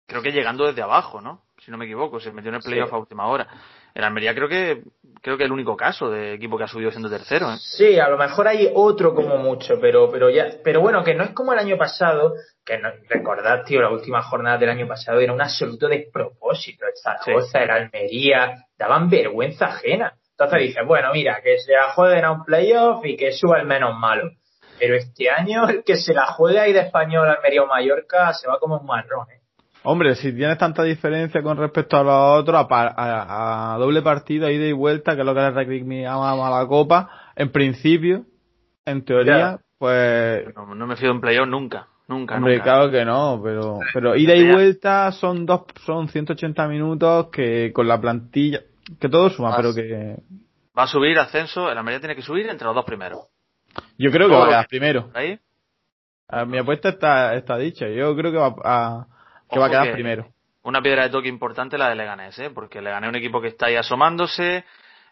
[0.05, 1.45] creo que llegando desde abajo, ¿no?
[1.63, 3.47] Si no me equivoco, se metió en el playoff a última hora.
[3.93, 4.81] El Almería creo que
[5.21, 7.51] creo que el único caso de equipo que ha subido siendo tercero.
[7.51, 7.57] ¿eh?
[7.59, 11.23] Sí, a lo mejor hay otro como mucho, pero pero ya pero bueno que no
[11.23, 12.33] es como el año pasado
[12.65, 16.85] que no, recordad tío la última jornada del año pasado era un absoluto despropósito.
[16.85, 20.13] El Zaragoza, el Almería daban vergüenza ajena.
[20.31, 23.67] Entonces dices bueno mira que se la jueguen a un playoff y que suba el
[23.67, 24.31] menos malo.
[24.79, 28.47] Pero este año el que se la juegue ahí de español Almería o Mallorca se
[28.47, 29.29] va como un marrón.
[29.29, 29.40] ¿eh?
[29.83, 34.73] Hombre, si tienes tanta diferencia con respecto a los otros, a, doble partido, ida y
[34.73, 38.25] vuelta, que es lo que le reclamamos a la Copa, en principio,
[38.85, 40.45] en teoría, pues...
[40.55, 41.87] No, me fío en playoff nunca.
[42.07, 47.27] Nunca, Hombre, claro que no, pero, pero ida y vuelta son dos, son 180 minutos
[47.31, 48.59] que con la plantilla,
[48.99, 50.17] que todo suma, pero que...
[50.77, 53.27] Va a subir ascenso, el Almería tiene que subir entre los dos primeros.
[53.97, 55.09] Yo creo que va a quedar primero.
[55.13, 55.39] ¿Ahí?
[56.47, 59.07] mi apuesta está, está dicha, yo creo que va a
[59.51, 60.27] que va a quedar primero.
[60.63, 62.51] Una piedra de toque importante la de Leganés, ¿eh?
[62.51, 64.63] porque Leganés es un equipo que está ahí asomándose,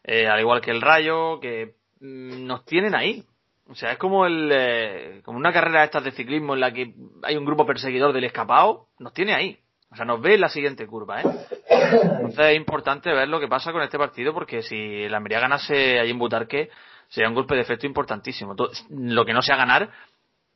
[0.03, 3.23] eh, al igual que el Rayo, que mm, nos tienen ahí.
[3.67, 6.71] O sea, es como el eh, como una carrera de estas de ciclismo en la
[6.71, 9.59] que hay un grupo perseguidor del escapado, nos tiene ahí.
[9.91, 11.25] O sea, nos ve en la siguiente curva, ¿eh?
[11.69, 15.99] Entonces es importante ver lo que pasa con este partido porque si la Almería ganase
[15.99, 16.69] ahí en Butarque
[17.07, 18.55] sería un golpe de efecto importantísimo.
[18.89, 19.89] Lo que no sea ganar,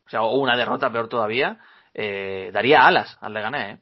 [0.05, 1.59] o sea, o una derrota peor todavía,
[1.93, 3.77] eh, daría alas al Leganés.
[3.77, 3.81] ¿eh?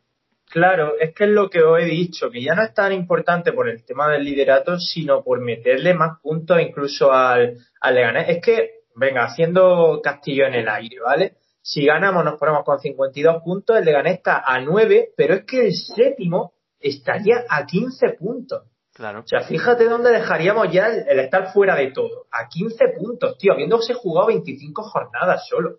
[0.51, 3.53] Claro, es que es lo que os he dicho, que ya no es tan importante
[3.53, 8.28] por el tema del liderato, sino por meterle más puntos incluso al, al Leganés.
[8.28, 11.38] Es que, venga, haciendo castillo en el aire, ¿vale?
[11.62, 15.68] Si ganamos nos ponemos con 52 puntos, el Leganés está a 9, pero es que
[15.68, 18.64] el séptimo estaría a 15 puntos.
[18.93, 19.20] Claro.
[19.22, 22.26] O sea, fíjate dónde dejaríamos ya el, el estar fuera de todo.
[22.30, 25.78] A 15 puntos, tío, habiéndose jugado 25 jornadas solo.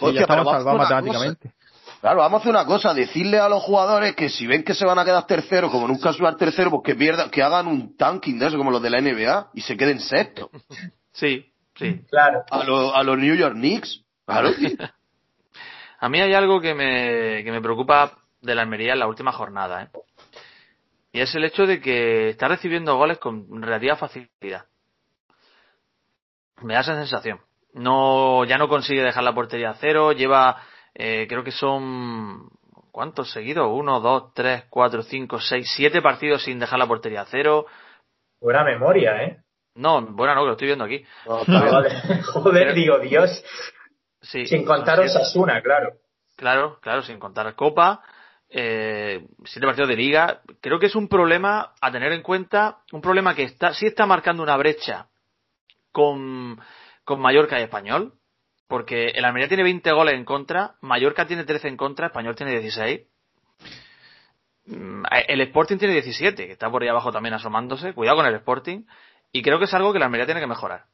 [0.00, 1.52] ya estamos salvados matemáticamente.
[2.00, 4.86] Claro, vamos a hacer una cosa, decirle a los jugadores que si ven que se
[4.86, 8.38] van a quedar terceros, como nunca suban tercero, pues que pierdan, que hagan un tanking
[8.38, 10.50] de eso, como los de la NBA, y se queden sexto.
[11.10, 12.02] Sí, sí.
[12.08, 12.44] Claro.
[12.48, 14.50] A, a los New York Knicks, claro.
[15.98, 19.32] a mí hay algo que me, que me preocupa de la Almería en la última
[19.32, 19.88] jornada, ¿eh?
[21.10, 24.66] Y es el hecho de que está recibiendo goles con relativa facilidad.
[26.62, 27.40] Me da esa sensación.
[27.74, 30.62] No, ya no consigue dejar la portería a cero, lleva
[30.94, 32.48] eh, creo que son
[32.92, 33.68] ¿cuántos seguidos?
[33.70, 37.66] Uno, dos, tres, cuatro, cinco, seis, siete partidos sin dejar la portería a cero.
[38.40, 39.42] Buena memoria, ¿eh?
[39.74, 41.04] No, buena no, que lo estoy viendo aquí.
[42.32, 43.44] Joder, digo, Dios.
[44.20, 45.92] Sin contar Osasuna, claro.
[46.36, 48.02] Claro, claro, sin contar Copa.
[48.48, 50.40] eh, siete partidos de liga.
[50.60, 54.06] Creo que es un problema a tener en cuenta, un problema que está, sí está
[54.06, 55.08] marcando una brecha
[55.92, 56.60] con,
[57.04, 58.14] con Mallorca y Español,
[58.68, 62.60] porque el Almería tiene 20 goles en contra, Mallorca tiene 13 en contra, Español tiene
[62.60, 63.00] 16.
[64.66, 67.94] Mm, el Sporting tiene 17, que está por ahí abajo también asomándose.
[67.94, 68.84] Cuidado con el Sporting.
[69.32, 70.84] Y creo que es algo que la Almería tiene que mejorar.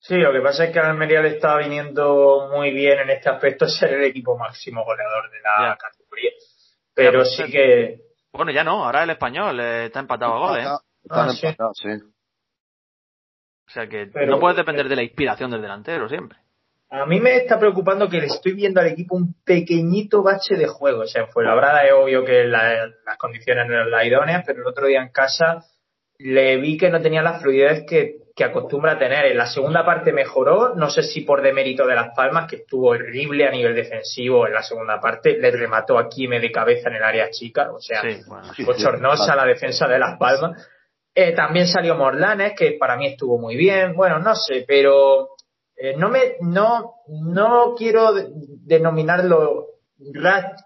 [0.00, 3.28] Sí, lo que pasa es que a Almería le está viniendo muy bien en este
[3.28, 6.30] aspecto ser el equipo máximo goleador de la categoría.
[6.94, 8.00] Pero sí que.
[8.32, 10.66] Bueno, ya no, ahora el español eh, está empatado a goles.
[11.02, 11.88] Está ah, empatado, sí.
[13.66, 16.38] O sea que no puedes depender de la inspiración del delantero siempre.
[16.90, 20.66] A mí me está preocupando que le estoy viendo al equipo un pequeñito bache de
[20.66, 21.02] juego.
[21.02, 24.60] O sea, fue la verdad es obvio que las condiciones no eran las idóneas, pero
[24.60, 25.64] el otro día en casa
[26.18, 29.26] le vi que no tenía la fluidez que, que acostumbra a tener.
[29.26, 32.88] En la segunda parte mejoró, no sé si por demérito de Las Palmas, que estuvo
[32.88, 36.96] horrible a nivel defensivo en la segunda parte, le remató a Kime de cabeza en
[36.96, 40.66] el área chica, o sea, sí, bochornosa la defensa de Las Palmas.
[41.14, 43.94] Eh, también salió Morlanes, que para mí estuvo muy bien.
[43.94, 45.30] Bueno, no sé, pero
[45.80, 48.12] eh, no me no no quiero
[48.64, 49.66] denominarlo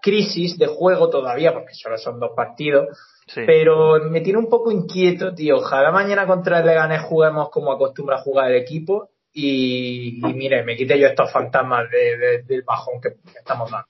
[0.01, 2.87] crisis de juego todavía, porque solo son dos partidos.
[3.33, 5.57] Pero me tiene un poco inquieto, tío.
[5.57, 10.75] Ojalá mañana contra el Leganés juguemos como acostumbra a jugar el equipo y, mire, me
[10.75, 13.87] quite yo estos fantasmas del bajón que estamos dando.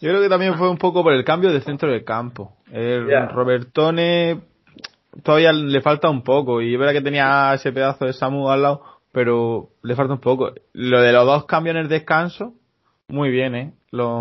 [0.00, 2.56] Yo creo que también fue un poco por el cambio de centro del campo.
[2.72, 4.40] El Robertone
[5.22, 6.62] todavía le falta un poco.
[6.62, 8.82] Y es verdad que tenía ese pedazo de Samu al lado,
[9.12, 10.52] pero le falta un poco.
[10.72, 12.54] Lo de los dos cambios en el descanso,
[13.08, 13.72] muy bien, ¿eh?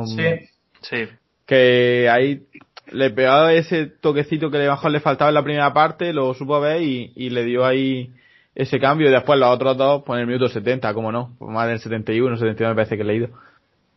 [0.06, 0.50] sí.
[0.82, 1.08] Sí.
[1.46, 2.44] Que ahí
[2.92, 6.60] le pegaba ese toquecito que le bajó le faltaba en la primera parte, lo supo
[6.60, 8.12] ver y, y le dio ahí
[8.56, 11.52] ese cambio y después los otros dos, pues en el minuto 70, como no, pues
[11.52, 13.30] más del 71, 79 me parece que he leído.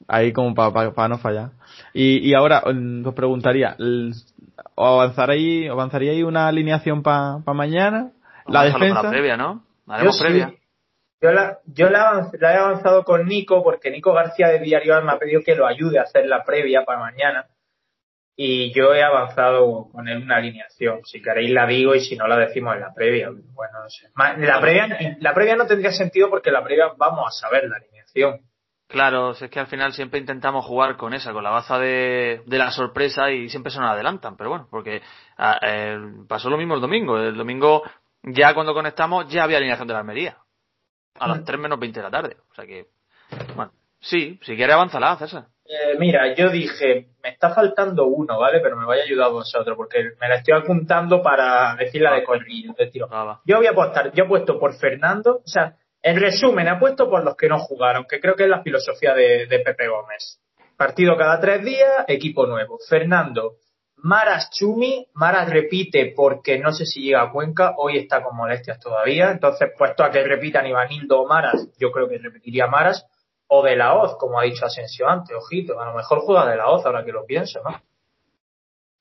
[0.08, 1.50] Ahí como para no fallar.
[1.94, 3.76] Y, y ahora mm, os preguntaría,
[4.76, 8.10] ¿avanzaréis, avanzaríais una alineación para mañana?
[8.46, 9.02] La defensa.
[9.02, 9.62] La previa, ¿no?
[9.86, 10.52] Haremos previa.
[11.22, 15.18] Yo, la, yo la, he avanzado con Nico porque Nico García de Diario me ha
[15.18, 17.46] pedido que lo ayude a hacer la previa para mañana
[18.34, 21.00] y yo he avanzado con él una alineación.
[21.04, 23.30] Si queréis la digo y si no la decimos en la previa.
[23.30, 24.08] Bueno, no sé.
[24.38, 28.40] La previa, la previa no tendría sentido porque la previa vamos a saber la alineación.
[28.88, 32.58] Claro, es que al final siempre intentamos jugar con esa, con la baza de, de
[32.58, 35.00] la sorpresa y siempre se nos adelantan, pero bueno, porque
[35.38, 35.98] ah, eh,
[36.28, 37.16] pasó lo mismo el domingo.
[37.16, 37.84] El domingo,
[38.24, 40.41] ya cuando conectamos, ya había alineación de la Almería.
[41.18, 42.36] A las 3 menos 20 de la tarde.
[42.50, 42.86] O sea que,
[43.54, 45.46] bueno, sí, si quiere avanzala, César.
[45.64, 48.60] Eh, mira, yo dije, me está faltando uno, ¿vale?
[48.60, 52.24] Pero me voy a ayudar vosotros, porque me la estoy apuntando para decir la de
[52.24, 53.08] corrillo, de tiro.
[53.10, 56.78] Ah, yo voy a apostar, yo he puesto por Fernando, o sea, en resumen, he
[56.78, 60.40] puesto por los que no jugaron, que creo que es la filosofía de, Pepe Gómez.
[60.76, 62.78] Partido cada tres días, equipo nuevo.
[62.88, 63.58] Fernando,
[64.02, 68.80] Maras Chumi, Maras repite porque no sé si llega a Cuenca, hoy está con molestias
[68.80, 73.06] todavía, entonces puesto a que repitan Ivanildo o Maras, yo creo que repetiría Maras,
[73.46, 76.56] o de la hoz, como ha dicho Asensio antes, ojito, a lo mejor juega de
[76.56, 77.80] la hoz ahora que lo pienso, ¿no?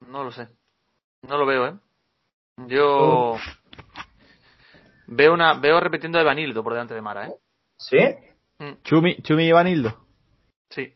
[0.07, 0.49] No lo sé.
[1.23, 1.73] No lo veo, ¿eh?
[2.67, 3.37] Yo
[5.07, 7.35] veo una veo repitiendo a Evanildo por delante de Mara, ¿eh?
[7.77, 7.97] ¿Sí?
[8.59, 8.83] Mm.
[8.83, 10.05] Chumi, Chumi y Evanildo.
[10.69, 10.95] Sí.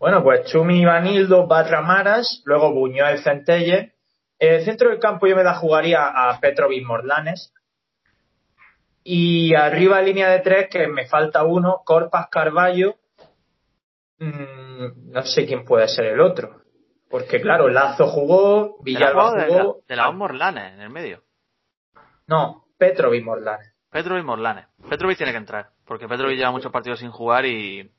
[0.00, 3.92] Bueno, pues Chumi Vanildo, Batra Maras, luego Buñuel Centelle.
[4.38, 7.52] En el centro del campo yo me la jugaría a Petrovic Morlanes,
[9.04, 12.96] y arriba línea de tres, que me falta uno, Corpas Carballo.
[14.18, 16.62] Mm, no sé quién puede ser el otro.
[17.10, 19.82] Porque claro, Lazo jugó, Villalba jugó.
[19.86, 21.24] De la, de Morlanes en el medio.
[22.26, 23.74] No, Petrovic Morlanes.
[23.90, 24.66] Petrovic Morlanes.
[24.88, 27.90] Petrovic tiene que entrar, porque Petrovic lleva muchos partidos sin jugar y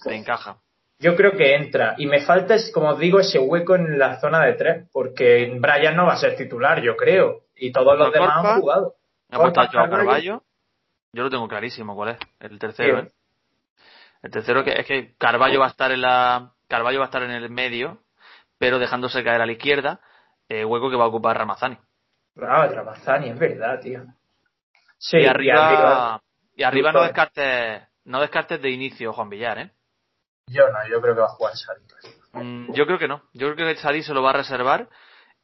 [0.00, 0.58] se encaja.
[1.00, 1.94] Yo creo que entra.
[1.96, 5.96] Y me falta, como os digo, ese hueco en la zona de tres, porque Brian
[5.96, 7.42] no va a ser titular, yo creo.
[7.54, 8.94] Y todos los demás han jugado.
[9.28, 10.42] Me ha puesto a Carballo.
[11.12, 12.18] Yo lo tengo clarísimo cuál es.
[12.40, 13.08] El tercero, ¿eh?
[14.22, 16.52] El tercero que es que Carballo va a estar en la.
[16.68, 18.02] Carballo va a estar en el medio,
[18.58, 20.00] pero dejándose caer a la izquierda,
[20.48, 21.78] eh, hueco que va a ocupar Ramazani.
[22.40, 24.04] Ah, Ramazani, es verdad, tío.
[24.98, 26.20] Sí, y arriba,
[26.56, 29.70] y arriba, no descartes, no descartes de inicio Juan Villar, ¿eh?
[30.48, 31.80] Yo no, yo creo que va a jugar Sari.
[32.32, 33.22] Mm, yo creo que no.
[33.32, 34.88] Yo creo que Sari se lo va a reservar.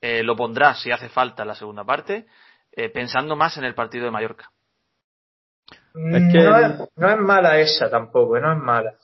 [0.00, 2.26] Eh, lo pondrá si hace falta en la segunda parte.
[2.72, 4.50] Eh, pensando más en el partido de Mallorca.
[5.94, 6.32] Mm,
[6.96, 8.94] no, es, mala esa tampoco, no es mala.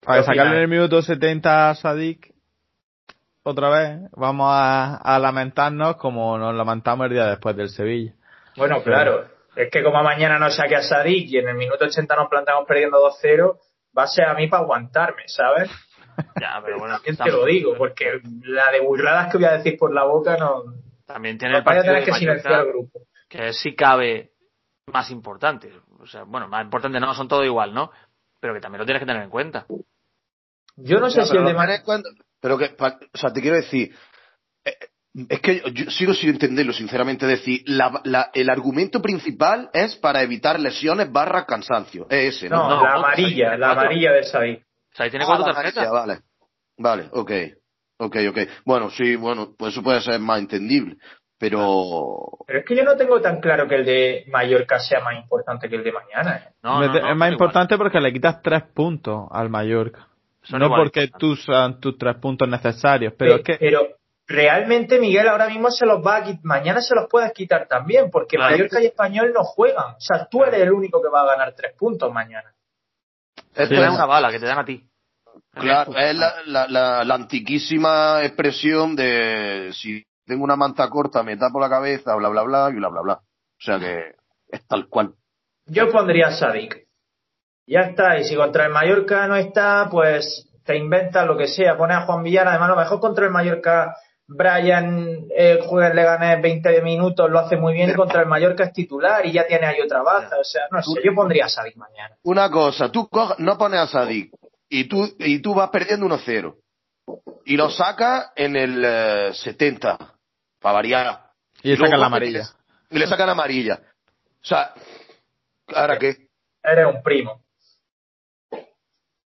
[0.00, 2.34] Para sacarle en el minuto 70 a Sadik,
[3.42, 8.12] otra vez, vamos a, lamentarnos como nos lamentamos el día después del Sevilla.
[8.56, 9.26] Bueno, claro,
[9.56, 12.64] es que como mañana no saque a Sadik y en el minuto 80 nos plantamos
[12.66, 13.58] perdiendo 2-0,
[13.96, 15.70] va a ser a mí para aguantarme, ¿sabes?
[16.40, 16.96] Ya, pero bueno.
[17.02, 17.74] ¿Quién te lo digo?
[17.76, 20.62] Porque la de burradas que voy a decir por la boca no.
[21.06, 23.00] También tiene el partido de que silenciar al grupo.
[23.28, 24.30] Que si cabe
[24.92, 25.72] más importante.
[25.98, 27.90] O sea, bueno, más importante no, son todo igual, ¿no?
[28.38, 29.66] Pero que también lo tienes que tener en cuenta.
[30.76, 31.82] Yo no sé si el de
[32.40, 33.92] Pero que, o sea, te quiero decir,
[34.64, 34.76] eh,
[35.28, 37.26] es que yo sigo sin entenderlo, sinceramente.
[37.26, 42.06] decir, la, el argumento principal es para evitar lesiones barra cansancio.
[42.10, 42.68] Es ese, ¿no?
[42.68, 44.60] No, la amarilla, la amarilla de Saí.
[44.92, 45.90] Saí tiene cuatro ah, tarjetas.
[45.90, 46.18] Vale,
[46.76, 47.30] vale, ok.
[47.98, 48.38] Ok, ok.
[48.64, 50.96] Bueno, sí, bueno, pues eso puede ser más entendible.
[51.38, 52.38] Pero...
[52.46, 55.68] Pero es que yo no tengo tan claro que el de Mallorca sea más importante
[55.68, 56.36] que el de mañana.
[56.36, 56.54] ¿eh?
[56.62, 60.08] No, es más importante porque le quitas tres puntos al Mallorca.
[60.50, 63.56] no porque tú sean tus tres puntos necesarios, pero, es que...
[63.58, 63.86] Pero
[64.26, 68.10] realmente Miguel ahora mismo se los va a quitar, mañana se los puedes quitar también,
[68.10, 69.94] porque Mallorca y Español no juegan.
[69.94, 72.52] O sea, tú eres el único que va a ganar tres puntos mañana.
[73.54, 74.88] Es una bala que te dan a ti.
[75.52, 81.60] Claro, es la, la, la, antiquísima expresión de si tengo una manta corta, me tapo
[81.60, 83.14] la cabeza, bla, bla, bla, y bla, bla, bla.
[83.14, 84.14] O sea que
[84.48, 85.14] es tal cual.
[85.66, 86.86] Yo pondría a Sadik.
[87.66, 91.76] Ya está, y si contra el Mallorca no está, pues te inventas lo que sea,
[91.76, 93.94] pone a Juan Villar, además lo mejor contra el Mallorca
[94.26, 98.72] Brian eh, juega en Leganés 20 minutos, lo hace muy bien contra el Mallorca es
[98.72, 100.38] titular y ya tiene ahí otra baza.
[100.38, 102.16] O sea, no sé, yo pondría a Sadik mañana.
[102.22, 103.08] Una cosa, tú
[103.38, 104.32] no pones a Sadik
[104.68, 106.56] y tú, y tú vas perdiendo 1-0
[107.44, 110.04] y lo sacas en el 70 eh,
[110.60, 111.20] para variar.
[111.62, 112.48] Y le sacan la amarilla.
[112.90, 113.80] Y le sacan la amarilla.
[114.42, 114.74] O sea,
[115.74, 116.28] ¿ahora qué?
[116.62, 117.42] Eres un primo.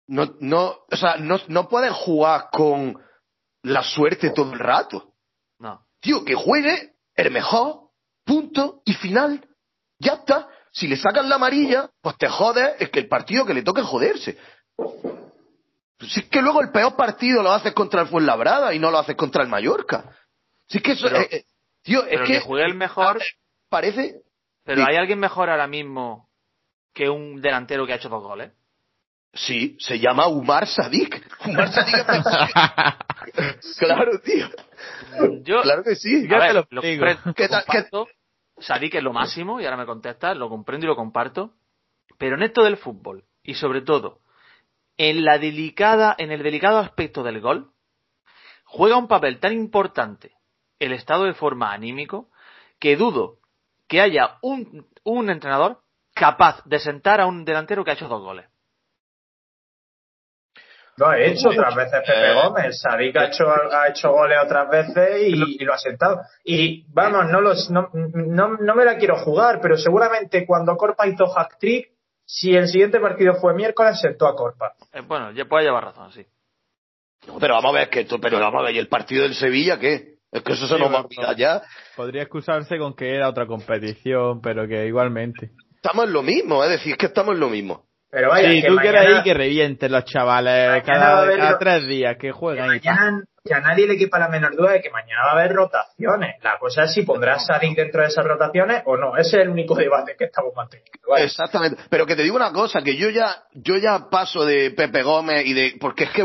[0.09, 3.01] No, no, o sea, no, no pueden jugar con
[3.67, 5.13] la suerte todo el rato.
[5.59, 5.87] No.
[6.01, 7.91] Tío, que juegue el mejor,
[8.25, 9.47] punto y final.
[9.99, 10.49] Ya está.
[10.73, 13.83] Si le sacan la amarilla, pues te jodes, es que el partido que le toque
[13.83, 14.39] joderse.
[16.01, 18.99] Si es que luego el peor partido lo haces contra el Fuenlabrada y no lo
[18.99, 20.15] haces contra el Mallorca.
[20.69, 21.45] Si es que eso, eh, eh,
[21.83, 23.23] tío, es que, juegue el mejor.
[23.69, 24.23] Parece.
[24.65, 26.29] Pero hay alguien mejor ahora mismo
[26.93, 28.53] que un delantero que ha hecho dos goles.
[29.37, 31.23] Sí, se llama Umar Sadik.
[31.47, 31.95] Umar Sadik
[33.79, 34.49] Claro, tío.
[35.43, 36.27] Yo, claro que sí.
[36.27, 37.05] Yo te lo, digo.
[38.59, 41.53] Sadik es lo máximo, y ahora me contestas, lo comprendo y lo comparto.
[42.19, 44.21] Pero en esto del fútbol, y sobre todo,
[44.97, 47.73] en la delicada, en el delicado aspecto del gol,
[48.65, 50.33] juega un papel tan importante
[50.79, 52.31] el estado de forma anímico
[52.79, 53.39] que dudo
[53.87, 55.81] que haya un, un entrenador
[56.15, 58.47] capaz de sentar a un delantero que ha hecho dos goles.
[60.97, 62.81] Lo ha hecho otras veces Pepe Gómez.
[62.81, 66.21] Sadik ha hecho, ha hecho goles otras veces y, lo ha sentado.
[66.43, 71.27] Y vamos, no, los, no, no, me la quiero jugar, pero seguramente cuando Corpa hizo
[71.27, 71.91] hack trick,
[72.25, 74.73] si el siguiente partido fue miércoles, sentó a Corpa.
[74.93, 76.27] Eh, bueno, ya puede llevar razón, sí.
[77.39, 79.79] pero vamos a ver que esto, pero vamos a ver, ¿y el partido del Sevilla
[79.79, 80.17] qué?
[80.33, 81.63] Es que eso se nos va a olvidar ya.
[81.95, 85.53] Podría excusarse con que era otra competición, pero que igualmente.
[85.75, 87.86] Estamos en lo mismo, es decir, que estamos en lo mismo.
[88.11, 92.79] Pero vaya, sí, tú quieres ir que revienten los chavales cada, tres días, que juegan.
[92.81, 95.33] Que, mañana, que a nadie le quepa la menor duda de que mañana va a
[95.35, 96.37] haber rotaciones.
[96.43, 99.17] La cosa es si pondrás salir dentro de esas rotaciones o no.
[99.17, 101.17] Ese es el único debate que estamos manteniendo.
[101.17, 101.83] Exactamente.
[101.89, 105.45] Pero que te digo una cosa, que yo ya, yo ya paso de Pepe Gómez
[105.47, 106.23] y de, porque es que,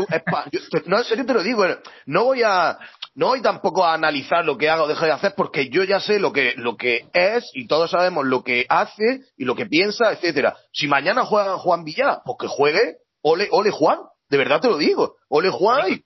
[0.86, 1.64] no, en serio te lo digo,
[2.06, 2.78] no voy a,
[3.14, 6.00] no voy tampoco a analizar lo que haga o deja de hacer porque yo ya
[6.00, 9.66] sé lo que, lo que es y todos sabemos lo que hace y lo que
[9.66, 10.56] piensa, etcétera.
[10.72, 13.98] Si mañana juega Juan Villar, pues que juegue, ole, ole Juan,
[14.28, 16.02] de verdad te lo digo, ole Juan y,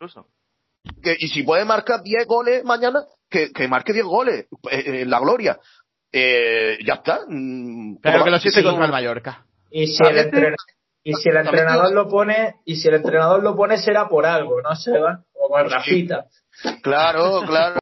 [1.03, 5.11] que, y si puede marcar 10 goles mañana, que, que marque 10 goles eh, en
[5.11, 5.59] la gloria.
[6.13, 7.21] Eh, ya está.
[7.29, 9.45] Mm, Pero que lo siente contra el Mallorca.
[9.71, 10.55] Y si el,
[11.03, 14.61] y si el entrenador lo pone, y si el entrenador lo pone será por algo,
[14.63, 15.25] ¿no, Seba?
[15.35, 16.27] O con Rafita.
[16.83, 17.79] Claro, claro,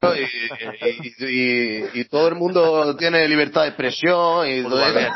[1.18, 5.12] y, y, todo el mundo tiene libertad de expresión y todo eso.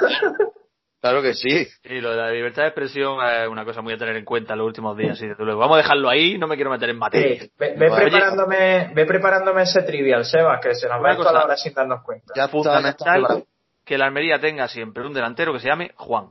[1.01, 1.65] Claro que sí.
[1.65, 4.55] Sí, lo de la libertad de expresión es una cosa muy a tener en cuenta
[4.55, 5.21] en los últimos días.
[5.39, 7.49] Vamos a dejarlo ahí, no me quiero meter en materia.
[7.57, 11.57] ve, preparándome, ve preparándome ese trivial, Sebas, que se nos va a toda la hora
[11.57, 12.33] sin darnos cuenta.
[12.35, 13.45] Ya fundamental
[13.85, 16.31] que la Almería tenga siempre un delantero que se llame Juan.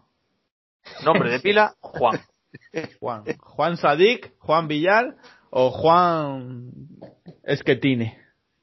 [1.04, 2.20] Nombre de pila, Juan.
[3.00, 3.24] Juan.
[3.40, 5.16] Juan Sadik, Juan Villar
[5.50, 6.72] o Juan
[7.44, 8.18] Esquetine.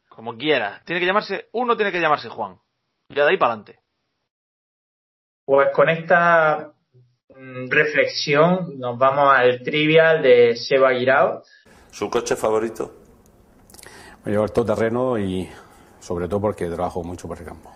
[0.08, 0.82] Como quiera.
[0.84, 2.58] Tiene que llamarse, uno tiene que llamarse Juan.
[3.08, 3.80] Ya de ahí para adelante.
[5.44, 6.72] Pues con esta
[7.28, 11.42] mm, reflexión nos vamos al trivial de Seba Guirao.
[11.90, 12.92] ¿Su coche favorito?
[14.24, 15.48] Me llevo el terreno y
[16.00, 17.70] sobre todo porque trabajo mucho por el campo.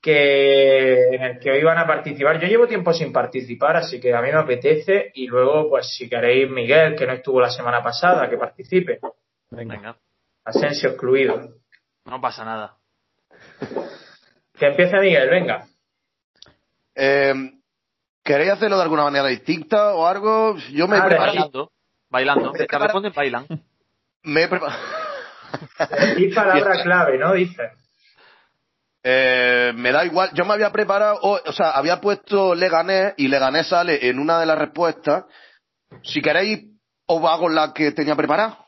[0.00, 2.40] Que en el que hoy van a participar.
[2.40, 5.10] Yo llevo tiempo sin participar, así que a mí me apetece.
[5.14, 9.00] Y luego, pues si queréis, Miguel, que no estuvo la semana pasada, que participe.
[9.50, 9.96] Venga.
[10.44, 11.54] Asensio excluido.
[12.04, 12.76] No pasa nada.
[14.58, 15.66] Que empiece Miguel, venga.
[16.94, 17.34] Eh,
[18.24, 20.56] ¿Queréis hacerlo de alguna manera distinta o algo?
[20.72, 21.32] Yo me he Ah, preparado.
[21.34, 21.72] Bailando.
[22.10, 22.52] Bailando.
[22.52, 23.46] Me Te responden, bailan.
[24.22, 24.78] Me he preparado.
[26.16, 27.32] Y palabra clave, ¿no?
[27.34, 27.70] Dice.
[29.10, 30.28] Eh, me da igual.
[30.34, 34.38] Yo me había preparado, o, o sea, había puesto Leganés y Leganés sale en una
[34.38, 35.24] de las respuestas.
[36.02, 36.66] Si queréis,
[37.06, 38.66] os hago la que tenía preparada.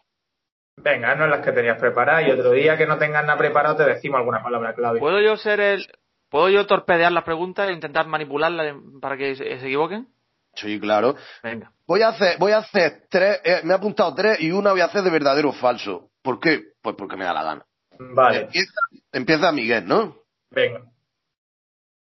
[0.79, 3.85] Venga, no las que tenías preparadas y otro día que no tengas nada preparado te
[3.85, 4.99] decimos alguna palabra clave.
[4.99, 5.87] ¿Puedo yo ser el.
[6.31, 10.09] ¿Puedo yo torpedear las preguntas e intentar manipularlas para que se, se equivoquen?
[10.55, 11.17] Sí, claro.
[11.43, 11.71] Venga.
[11.87, 14.81] Voy a hacer, voy a hacer tres, eh, me he apuntado tres y una voy
[14.81, 16.09] a hacer de verdadero o falso.
[16.23, 16.63] ¿Por qué?
[16.81, 17.67] Pues porque me da la gana.
[17.99, 18.81] Vale, Empieza,
[19.13, 20.20] empieza Miguel, ¿no?
[20.51, 20.83] Venga.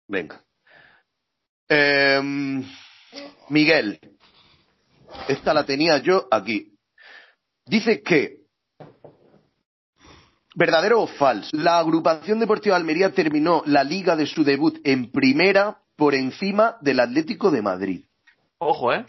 [0.07, 0.43] Venga.
[1.67, 2.63] Em,
[3.49, 3.99] Miguel.
[5.27, 6.73] Esta la tenía yo aquí.
[7.65, 8.37] Dice que.
[10.55, 11.49] ¿Verdadero o falso?
[11.53, 16.77] La agrupación deportiva de Almería terminó la liga de su debut en primera por encima
[16.81, 18.05] del Atlético de Madrid.
[18.57, 19.05] Ojo, ¿eh?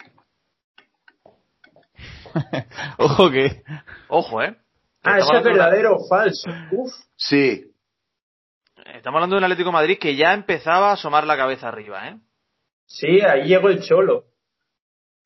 [2.97, 3.63] Ojo que.
[4.09, 4.55] Ojo, ¿eh?
[5.03, 6.49] Ah, eso es verdadero o falso.
[6.71, 6.93] Uf.
[7.15, 7.68] Sí.
[8.85, 12.07] Estamos hablando de un Atlético de Madrid que ya empezaba a asomar la cabeza arriba,
[12.07, 12.17] ¿eh?
[12.85, 14.25] Sí, ahí llegó el cholo.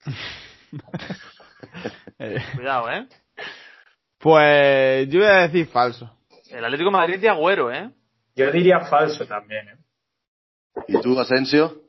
[2.56, 3.08] Cuidado, ¿eh?
[4.18, 6.18] Pues yo voy a decir falso.
[6.50, 7.92] El Atlético de Madrid de Agüero, ¿eh?
[8.36, 9.70] Yo diría falso también.
[9.70, 9.78] ¿eh?
[10.88, 11.84] ¿Y tú, Asensio?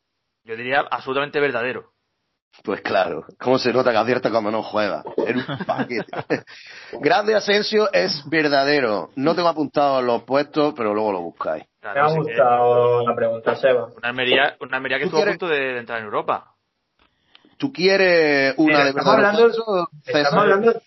[0.44, 1.93] Yo diría absolutamente verdadero.
[2.62, 5.02] Pues claro, ¿cómo se nota que acierta cuando no juega?
[5.18, 6.06] En un paquete.
[7.00, 9.10] Grande Asensio es verdadero.
[9.16, 11.64] No tengo apuntado los puestos, pero luego lo buscáis.
[11.82, 13.88] Me ha gustado la pregunta, Seba.
[13.96, 16.54] Una Almería, una Almería que ¿Tú estuvo a punto de, de entrar en Europa.
[17.58, 19.88] ¿Tú quieres una Mira, de estamos verdadero hablando-?
[20.06, 20.82] Estamos hablando,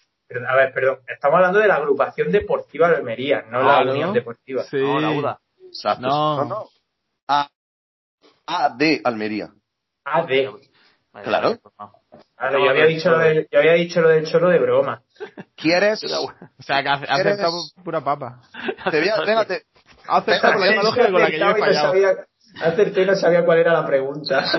[0.49, 3.81] a ver, perdón, estamos hablando de la agrupación deportiva de Almería, no la.
[3.81, 4.63] Unión Deportiva.
[4.63, 4.77] Sí.
[4.77, 5.39] No, la UDA.
[5.67, 6.07] Exacto.
[6.07, 6.37] No.
[6.37, 6.65] no, no.
[7.27, 7.49] A,
[8.45, 9.49] A de Almería.
[10.03, 10.23] AD.
[10.23, 10.51] Vale,
[11.23, 11.57] Claro.
[11.61, 11.73] pues.
[12.37, 15.01] Claro, yo había dicho lo del, yo había dicho lo del cholo de broma.
[15.55, 16.03] ¿Quieres?
[16.03, 17.49] O sea que hace- ¿Eres- acepta
[17.83, 18.41] pura papa.
[18.91, 19.63] Te voy a, déjate.
[20.07, 21.87] Acepta por la misma lógica con la que yo he fallado.
[21.93, 22.15] sabía-
[22.61, 24.45] acerté y no sabía cuál era la pregunta.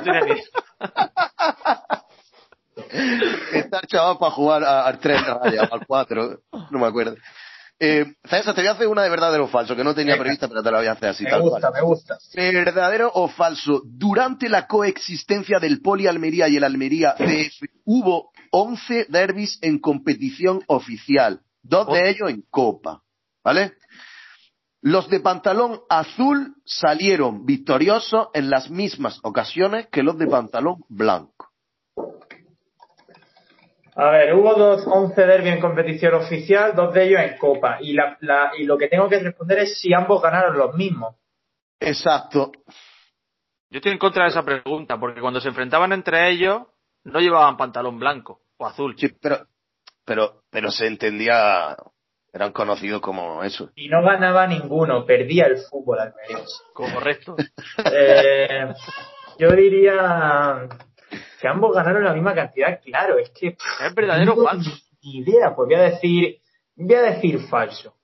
[3.52, 6.38] Está el chaval para jugar al 3 de raya o al 4.
[6.70, 7.16] No me acuerdo.
[7.80, 10.24] Eh, César, te voy a hacer una de verdadero o falso, que no tenía Venga.
[10.24, 11.72] prevista, pero te la voy a hacer así Me tal gusta, cual.
[11.74, 12.18] me gusta.
[12.34, 13.82] ¿Verdadero o falso?
[13.84, 20.62] Durante la coexistencia del Poli Almería y el Almería CF hubo 11 derbis en competición
[20.66, 22.08] oficial, dos de Once.
[22.10, 23.02] ellos en Copa,
[23.44, 23.74] ¿vale?
[24.80, 31.37] Los de pantalón azul salieron victoriosos en las mismas ocasiones que los de pantalón blanco.
[34.00, 37.78] A ver, hubo dos 11 derbi en competición oficial, dos de ellos en Copa.
[37.80, 41.16] Y, la, la- y lo que tengo que responder es si ambos ganaron los mismos.
[41.80, 42.52] Exacto.
[43.70, 46.62] Yo estoy en contra de esa pregunta, porque cuando se enfrentaban entre ellos,
[47.02, 48.94] no llevaban pantalón blanco o azul.
[48.96, 49.46] Sí, pero,
[50.04, 51.76] pero, pero se entendía,
[52.32, 53.70] eran conocidos como eso.
[53.74, 56.54] Y no ganaba ninguno, perdía el fútbol almeriense.
[56.72, 57.34] Correcto.
[57.92, 58.72] Eh,
[59.40, 60.68] yo diría
[61.40, 62.80] que ambos ganaron la misma cantidad.
[62.84, 64.70] Claro, es que pff, ¿Es verdadero o no falso?
[65.02, 65.54] ni idea.
[65.54, 66.40] Pues voy a decir,
[66.76, 67.94] voy a decir falso.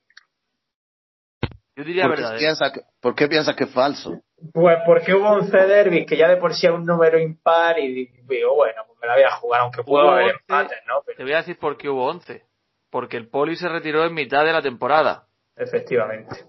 [1.76, 2.38] Yo diría ¿Por qué, verdadero.
[2.38, 4.20] piensas que, por qué piensas que es falso?
[4.52, 8.06] Pues porque hubo 11 derbis que ya de por sí es un número impar y
[8.28, 10.36] digo, bueno, pues me la voy a jugar, aunque puedo haber 11.
[10.40, 11.02] empates, ¿no?
[11.04, 12.42] Pero Te voy a decir por qué hubo 11.
[12.90, 15.26] Porque el Poli se retiró en mitad de la temporada.
[15.56, 16.44] efectivamente.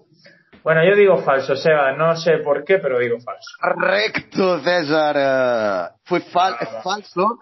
[0.66, 3.46] Bueno, yo digo falso, Seba, no sé por qué, pero digo falso.
[3.60, 5.14] Correcto, César.
[5.16, 7.38] Eh, Fue fal- falso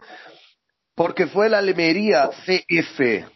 [0.94, 3.26] porque fue la Almería CF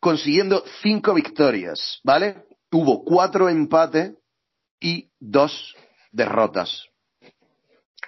[0.00, 2.42] consiguiendo cinco victorias, ¿vale?
[2.72, 4.14] Hubo cuatro empates
[4.80, 5.76] y dos
[6.10, 6.84] derrotas.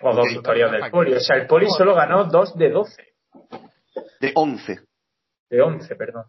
[0.01, 1.14] O dos victorias del Poli.
[1.14, 3.14] O sea, el Poli solo ganó dos de 12.
[4.20, 4.80] De once.
[5.51, 6.24] De 11, perdón.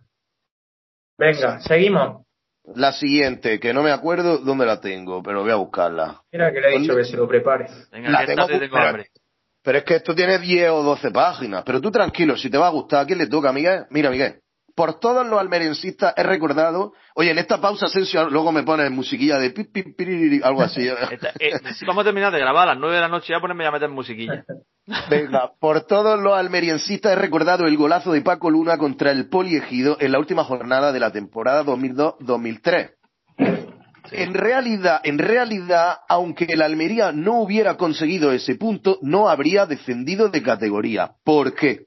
[1.18, 2.28] Venga, seguimos.
[2.76, 6.22] La siguiente, que no me acuerdo dónde la tengo, pero voy a buscarla.
[6.32, 7.68] Mira que le he dicho que se lo prepare.
[7.92, 9.08] Venga, La que tengo tengo pero- hambre.
[9.62, 11.64] Pero es que esto tiene 10 o 12 páginas.
[11.66, 13.86] Pero tú tranquilo, si te va a gustar, ¿a quién le toca, Miguel?
[13.90, 14.40] Mira, Miguel.
[14.74, 16.94] Por todos los almeriencistas he recordado.
[17.16, 20.88] Oye, en esta pausa, Asensio, luego me pones musiquilla de pi, pi, piriri, algo así.
[21.12, 23.42] Esta- eh, si vamos a terminar de grabar a las 9 de la noche, ya
[23.42, 24.46] ponerme a meter musiquilla.
[25.10, 29.98] Venga, por todos los almeriencistas he recordado el golazo de Paco Luna contra el Poliegido
[30.00, 32.96] en la última jornada de la temporada 2002-2003.
[34.12, 40.30] En realidad, en realidad, aunque el Almería no hubiera conseguido ese punto, no habría descendido
[40.30, 41.12] de categoría.
[41.24, 41.86] ¿Por qué?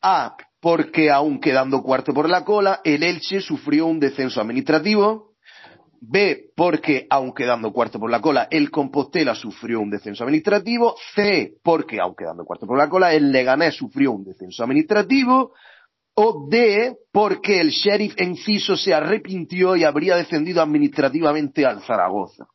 [0.00, 5.27] A, porque aun quedando cuarto por la cola, el Elche sufrió un descenso administrativo.
[6.00, 10.96] B, porque aun quedando cuarto por la cola, el Compostela sufrió un descenso administrativo.
[11.14, 15.52] C, porque aun quedando cuarto por la cola, el Leganés sufrió un descenso administrativo.
[16.14, 22.46] O D, porque el sheriff Enciso se arrepintió y habría descendido administrativamente al Zaragoza.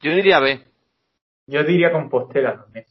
[0.00, 0.64] Yo diría B.
[1.46, 2.86] Yo diría Compostela también.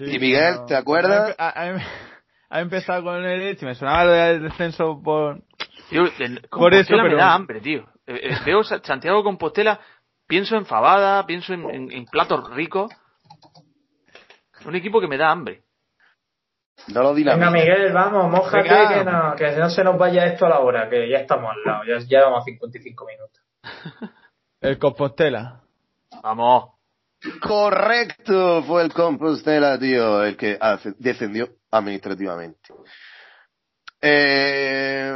[0.00, 1.34] y Miguel, ¿te acuerdas?
[1.38, 5.42] Ha, empezado con el Elche, me sonaba lo del descenso por...
[6.50, 7.04] por eso, pero...
[7.04, 7.82] me da hambre, tío.
[8.06, 9.80] Eh, eh, veo Santiago Compostela,
[10.26, 12.92] pienso en fabada, pienso en platos ricos.
[14.64, 15.62] Un equipo que me da hambre.
[16.88, 20.48] No lo Venga, Miguel, vamos, mojate que no, que no se nos vaya esto a
[20.48, 23.42] la hora, que ya estamos al lado, ya, ya vamos a 55 minutos.
[24.60, 25.60] el Compostela.
[26.22, 26.72] Vamos.
[27.40, 30.58] Correcto, fue el Compostela, tío, el que
[30.98, 32.74] descendió administrativamente.
[34.02, 35.12] Eh,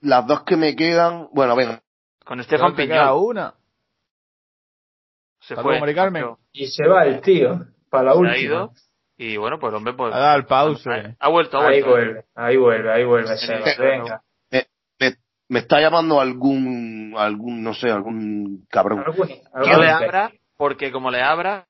[0.00, 1.80] las dos que me quedan, bueno, venga.
[2.24, 3.16] Con Estefan Piñón.
[3.16, 3.54] una.
[5.40, 5.80] Se fue.
[6.52, 8.70] Y se va el tío, para la última.
[9.16, 10.14] Y bueno, pues hombre, pues.
[10.14, 10.86] Ha dado el pause.
[11.18, 11.66] Ha, vuelto, ha vuelto.
[11.68, 13.30] Ahí vuelve, ahí vuelve, ahí vuelve.
[13.78, 14.22] venga.
[15.50, 19.02] Me, está llamando algún, algún, no sé, algún cabrón.
[19.64, 21.66] Que le abra, porque como le abra,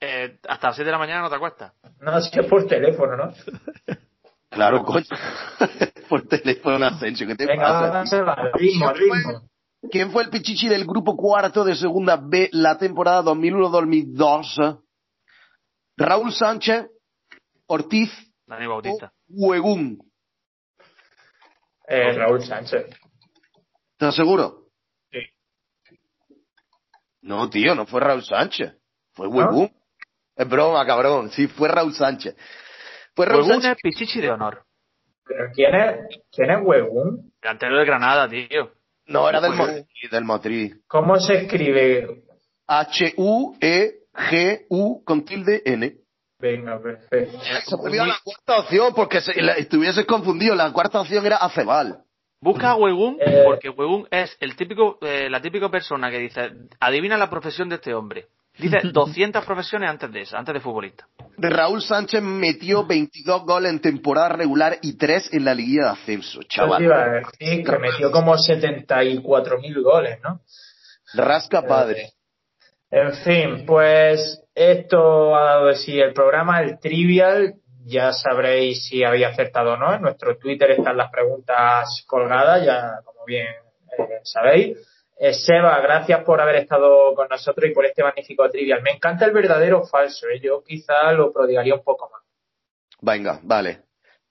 [0.00, 1.72] eh, hasta las 7 de la mañana no te acuestas.
[2.00, 3.32] No, si es por teléfono, ¿no?
[4.50, 5.06] Claro, coño.
[6.08, 8.22] por teléfono, Asensio, ¿qué te Venga, pasa?
[8.22, 9.48] Va, ritmo, ritmo.
[9.90, 14.82] ¿Quién fue el pichichi del grupo cuarto de segunda B la temporada 2001-2002?
[15.96, 16.86] Raúl Sánchez,
[17.66, 18.10] Ortiz
[18.46, 19.12] Dani Bautista.
[19.28, 19.98] o Huegún.
[21.88, 22.86] Eh, Raúl Sánchez.
[23.92, 24.66] ¿Estás seguro?
[25.10, 25.18] Sí.
[27.22, 28.74] No, tío, no fue Raúl Sánchez.
[29.12, 29.70] Fue Huegún.
[30.34, 31.30] Es broma, cabrón.
[31.30, 32.36] Sí, fue Raúl Sánchez.
[33.16, 33.72] Fue Raúl Sánchez.
[33.72, 34.62] es Pichichi de honor.
[35.24, 37.32] ¿Pero quién es, quién es Huegún?
[37.42, 38.70] Delantero de Granada, tío.
[39.06, 39.86] No, era del Motriz.
[40.10, 40.76] Del Motriz.
[40.86, 42.22] ¿Cómo se escribe?
[42.66, 45.94] H-U-E G-U con tilde N.
[46.38, 47.38] Venga, perfecto.
[47.40, 50.54] Se me la cuarta opción porque si estuvieses confundido.
[50.54, 52.02] La cuarta opción era Acebal.
[52.40, 53.42] Busca a Wegum eh.
[53.44, 57.76] porque Wegum es el típico, eh, la típica persona que dice, adivina la profesión de
[57.76, 58.28] este hombre.
[58.58, 61.06] Dice 200 profesiones antes de esa, antes de futbolista.
[61.38, 66.40] Raúl Sánchez metió 22 goles en temporada regular y 3 en la liguilla de ascenso,
[66.44, 67.22] chaval.
[67.38, 70.40] Sí, que metió como 74.000 goles, ¿no?
[71.14, 72.02] Rasca padre.
[72.02, 72.10] Eh,
[72.90, 77.54] en fin, pues esto ha dado de sí el programa, el trivial.
[77.84, 79.94] Ya sabréis si había acertado o no.
[79.94, 83.46] En nuestro Twitter están las preguntas colgadas, ya como bien
[83.98, 84.78] eh, sabéis.
[85.18, 88.82] Eh, Seba, gracias por haber estado con nosotros y por este magnífico trivial.
[88.82, 90.26] Me encanta el verdadero o falso.
[90.28, 90.40] ¿eh?
[90.40, 92.22] Yo quizá lo prodigaría un poco más.
[93.00, 93.82] Venga, vale.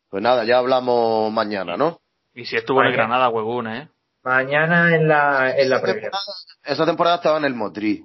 [0.09, 1.99] Pues nada, ya hablamos mañana, ¿no?
[2.33, 3.89] Y si estuvo en Granada, huevón, ¿eh?
[4.23, 5.81] Mañana en la, en la
[6.63, 8.03] esa temporada estaba en el Motri.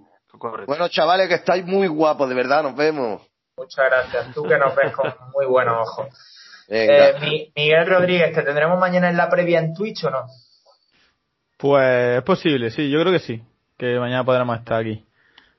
[0.67, 3.23] Bueno, chavales, que estáis muy guapos, de verdad, nos vemos.
[3.57, 4.35] Muchas gracias.
[4.35, 6.09] Tú que nos ves con muy buenos ojos.
[6.69, 10.27] Eh, Miguel Rodríguez, ¿te tendremos mañana en la previa en Twitch o no?
[11.61, 13.43] Pues es posible, sí, yo creo que sí.
[13.77, 15.05] Que mañana podremos estar aquí.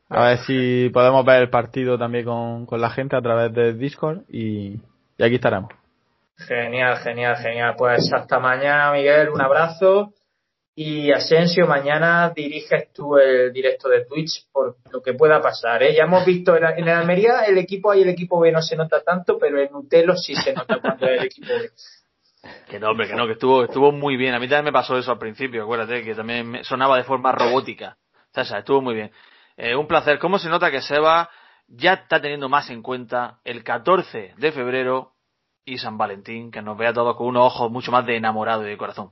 [0.09, 4.21] A ver si podemos ver el partido también con, la gente a través de Discord
[4.27, 4.79] y,
[5.17, 5.71] y aquí estaremos.
[6.37, 7.75] Genial, genial, genial.
[7.77, 9.29] Pues hasta mañana, Miguel.
[9.29, 10.13] Un abrazo.
[10.73, 15.83] Y Asensio, mañana diriges tú el directo de Twitch por lo que pueda pasar.
[15.83, 15.93] ¿eh?
[15.95, 18.75] Ya hemos visto en, el Almería el equipo A y el equipo B no se
[18.75, 21.69] nota tanto, pero en Utelo sí se nota cuando es el equipo B.
[22.67, 24.33] Que no, hombre, que no, que estuvo, estuvo muy bien.
[24.33, 27.97] A mí también me pasó eso al principio, acuérdate, que también sonaba de forma robótica.
[28.35, 29.11] O sea, estuvo muy bien.
[29.57, 30.17] Eh, un placer.
[30.17, 31.29] ¿Cómo se nota que Seba
[31.67, 35.11] ya está teniendo más en cuenta el 14 de febrero
[35.65, 38.69] y San Valentín, que nos vea todos con unos ojos mucho más de enamorado y
[38.69, 39.11] de corazón?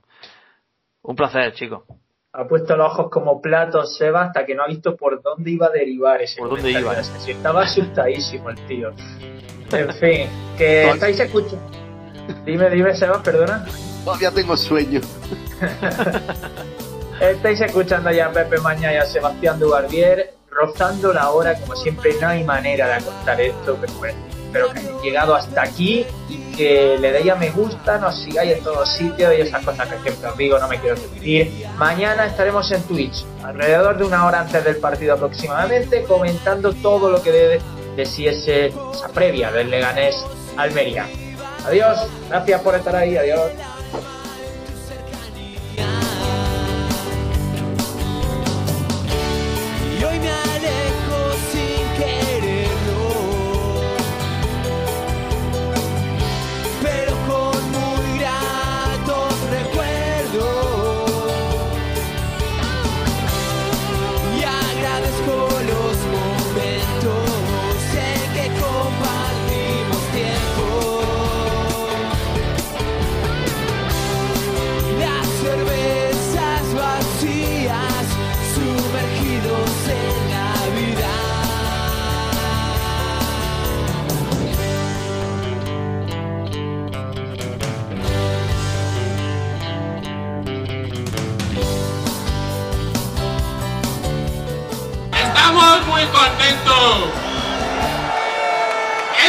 [1.02, 1.84] Un placer, chico.
[2.32, 5.66] Ha puesto los ojos como platos, Seba, hasta que no ha visto por dónde iba
[5.66, 6.40] a derivar ese.
[6.40, 6.94] ¿Por dónde iba?
[6.94, 8.90] estaba asustadísimo el tío.
[9.72, 10.28] En fin,
[10.58, 11.89] que estáis escuchando.
[12.44, 13.64] Dime, dime, Seba, perdona.
[14.04, 15.00] Todavía tengo sueño.
[17.20, 22.14] estáis escuchando ya a Pepe Maña y a Sebastián Dubarbier, rozando la hora, como siempre,
[22.20, 26.38] no hay manera de contar esto, pero bueno espero que hayáis llegado hasta aquí y
[26.56, 29.98] que le deis a me gusta, nos sigáis en todos sitios y esas cosas que
[30.00, 31.66] siempre os digo, no me quiero repetir.
[31.76, 37.22] Mañana estaremos en Twitch, alrededor de una hora antes del partido aproximadamente, comentando todo lo
[37.22, 37.60] que debe
[37.94, 40.16] de si ese, esa previa del Leganés
[40.56, 41.06] Almería.
[41.66, 43.50] Adiós, gracias por estar ahí, adiós.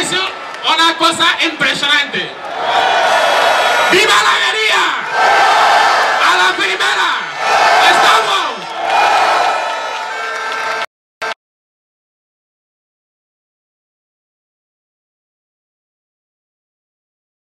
[0.00, 0.10] Es
[0.74, 2.30] una cosa impresionante.
[3.92, 4.31] ¡Viva la!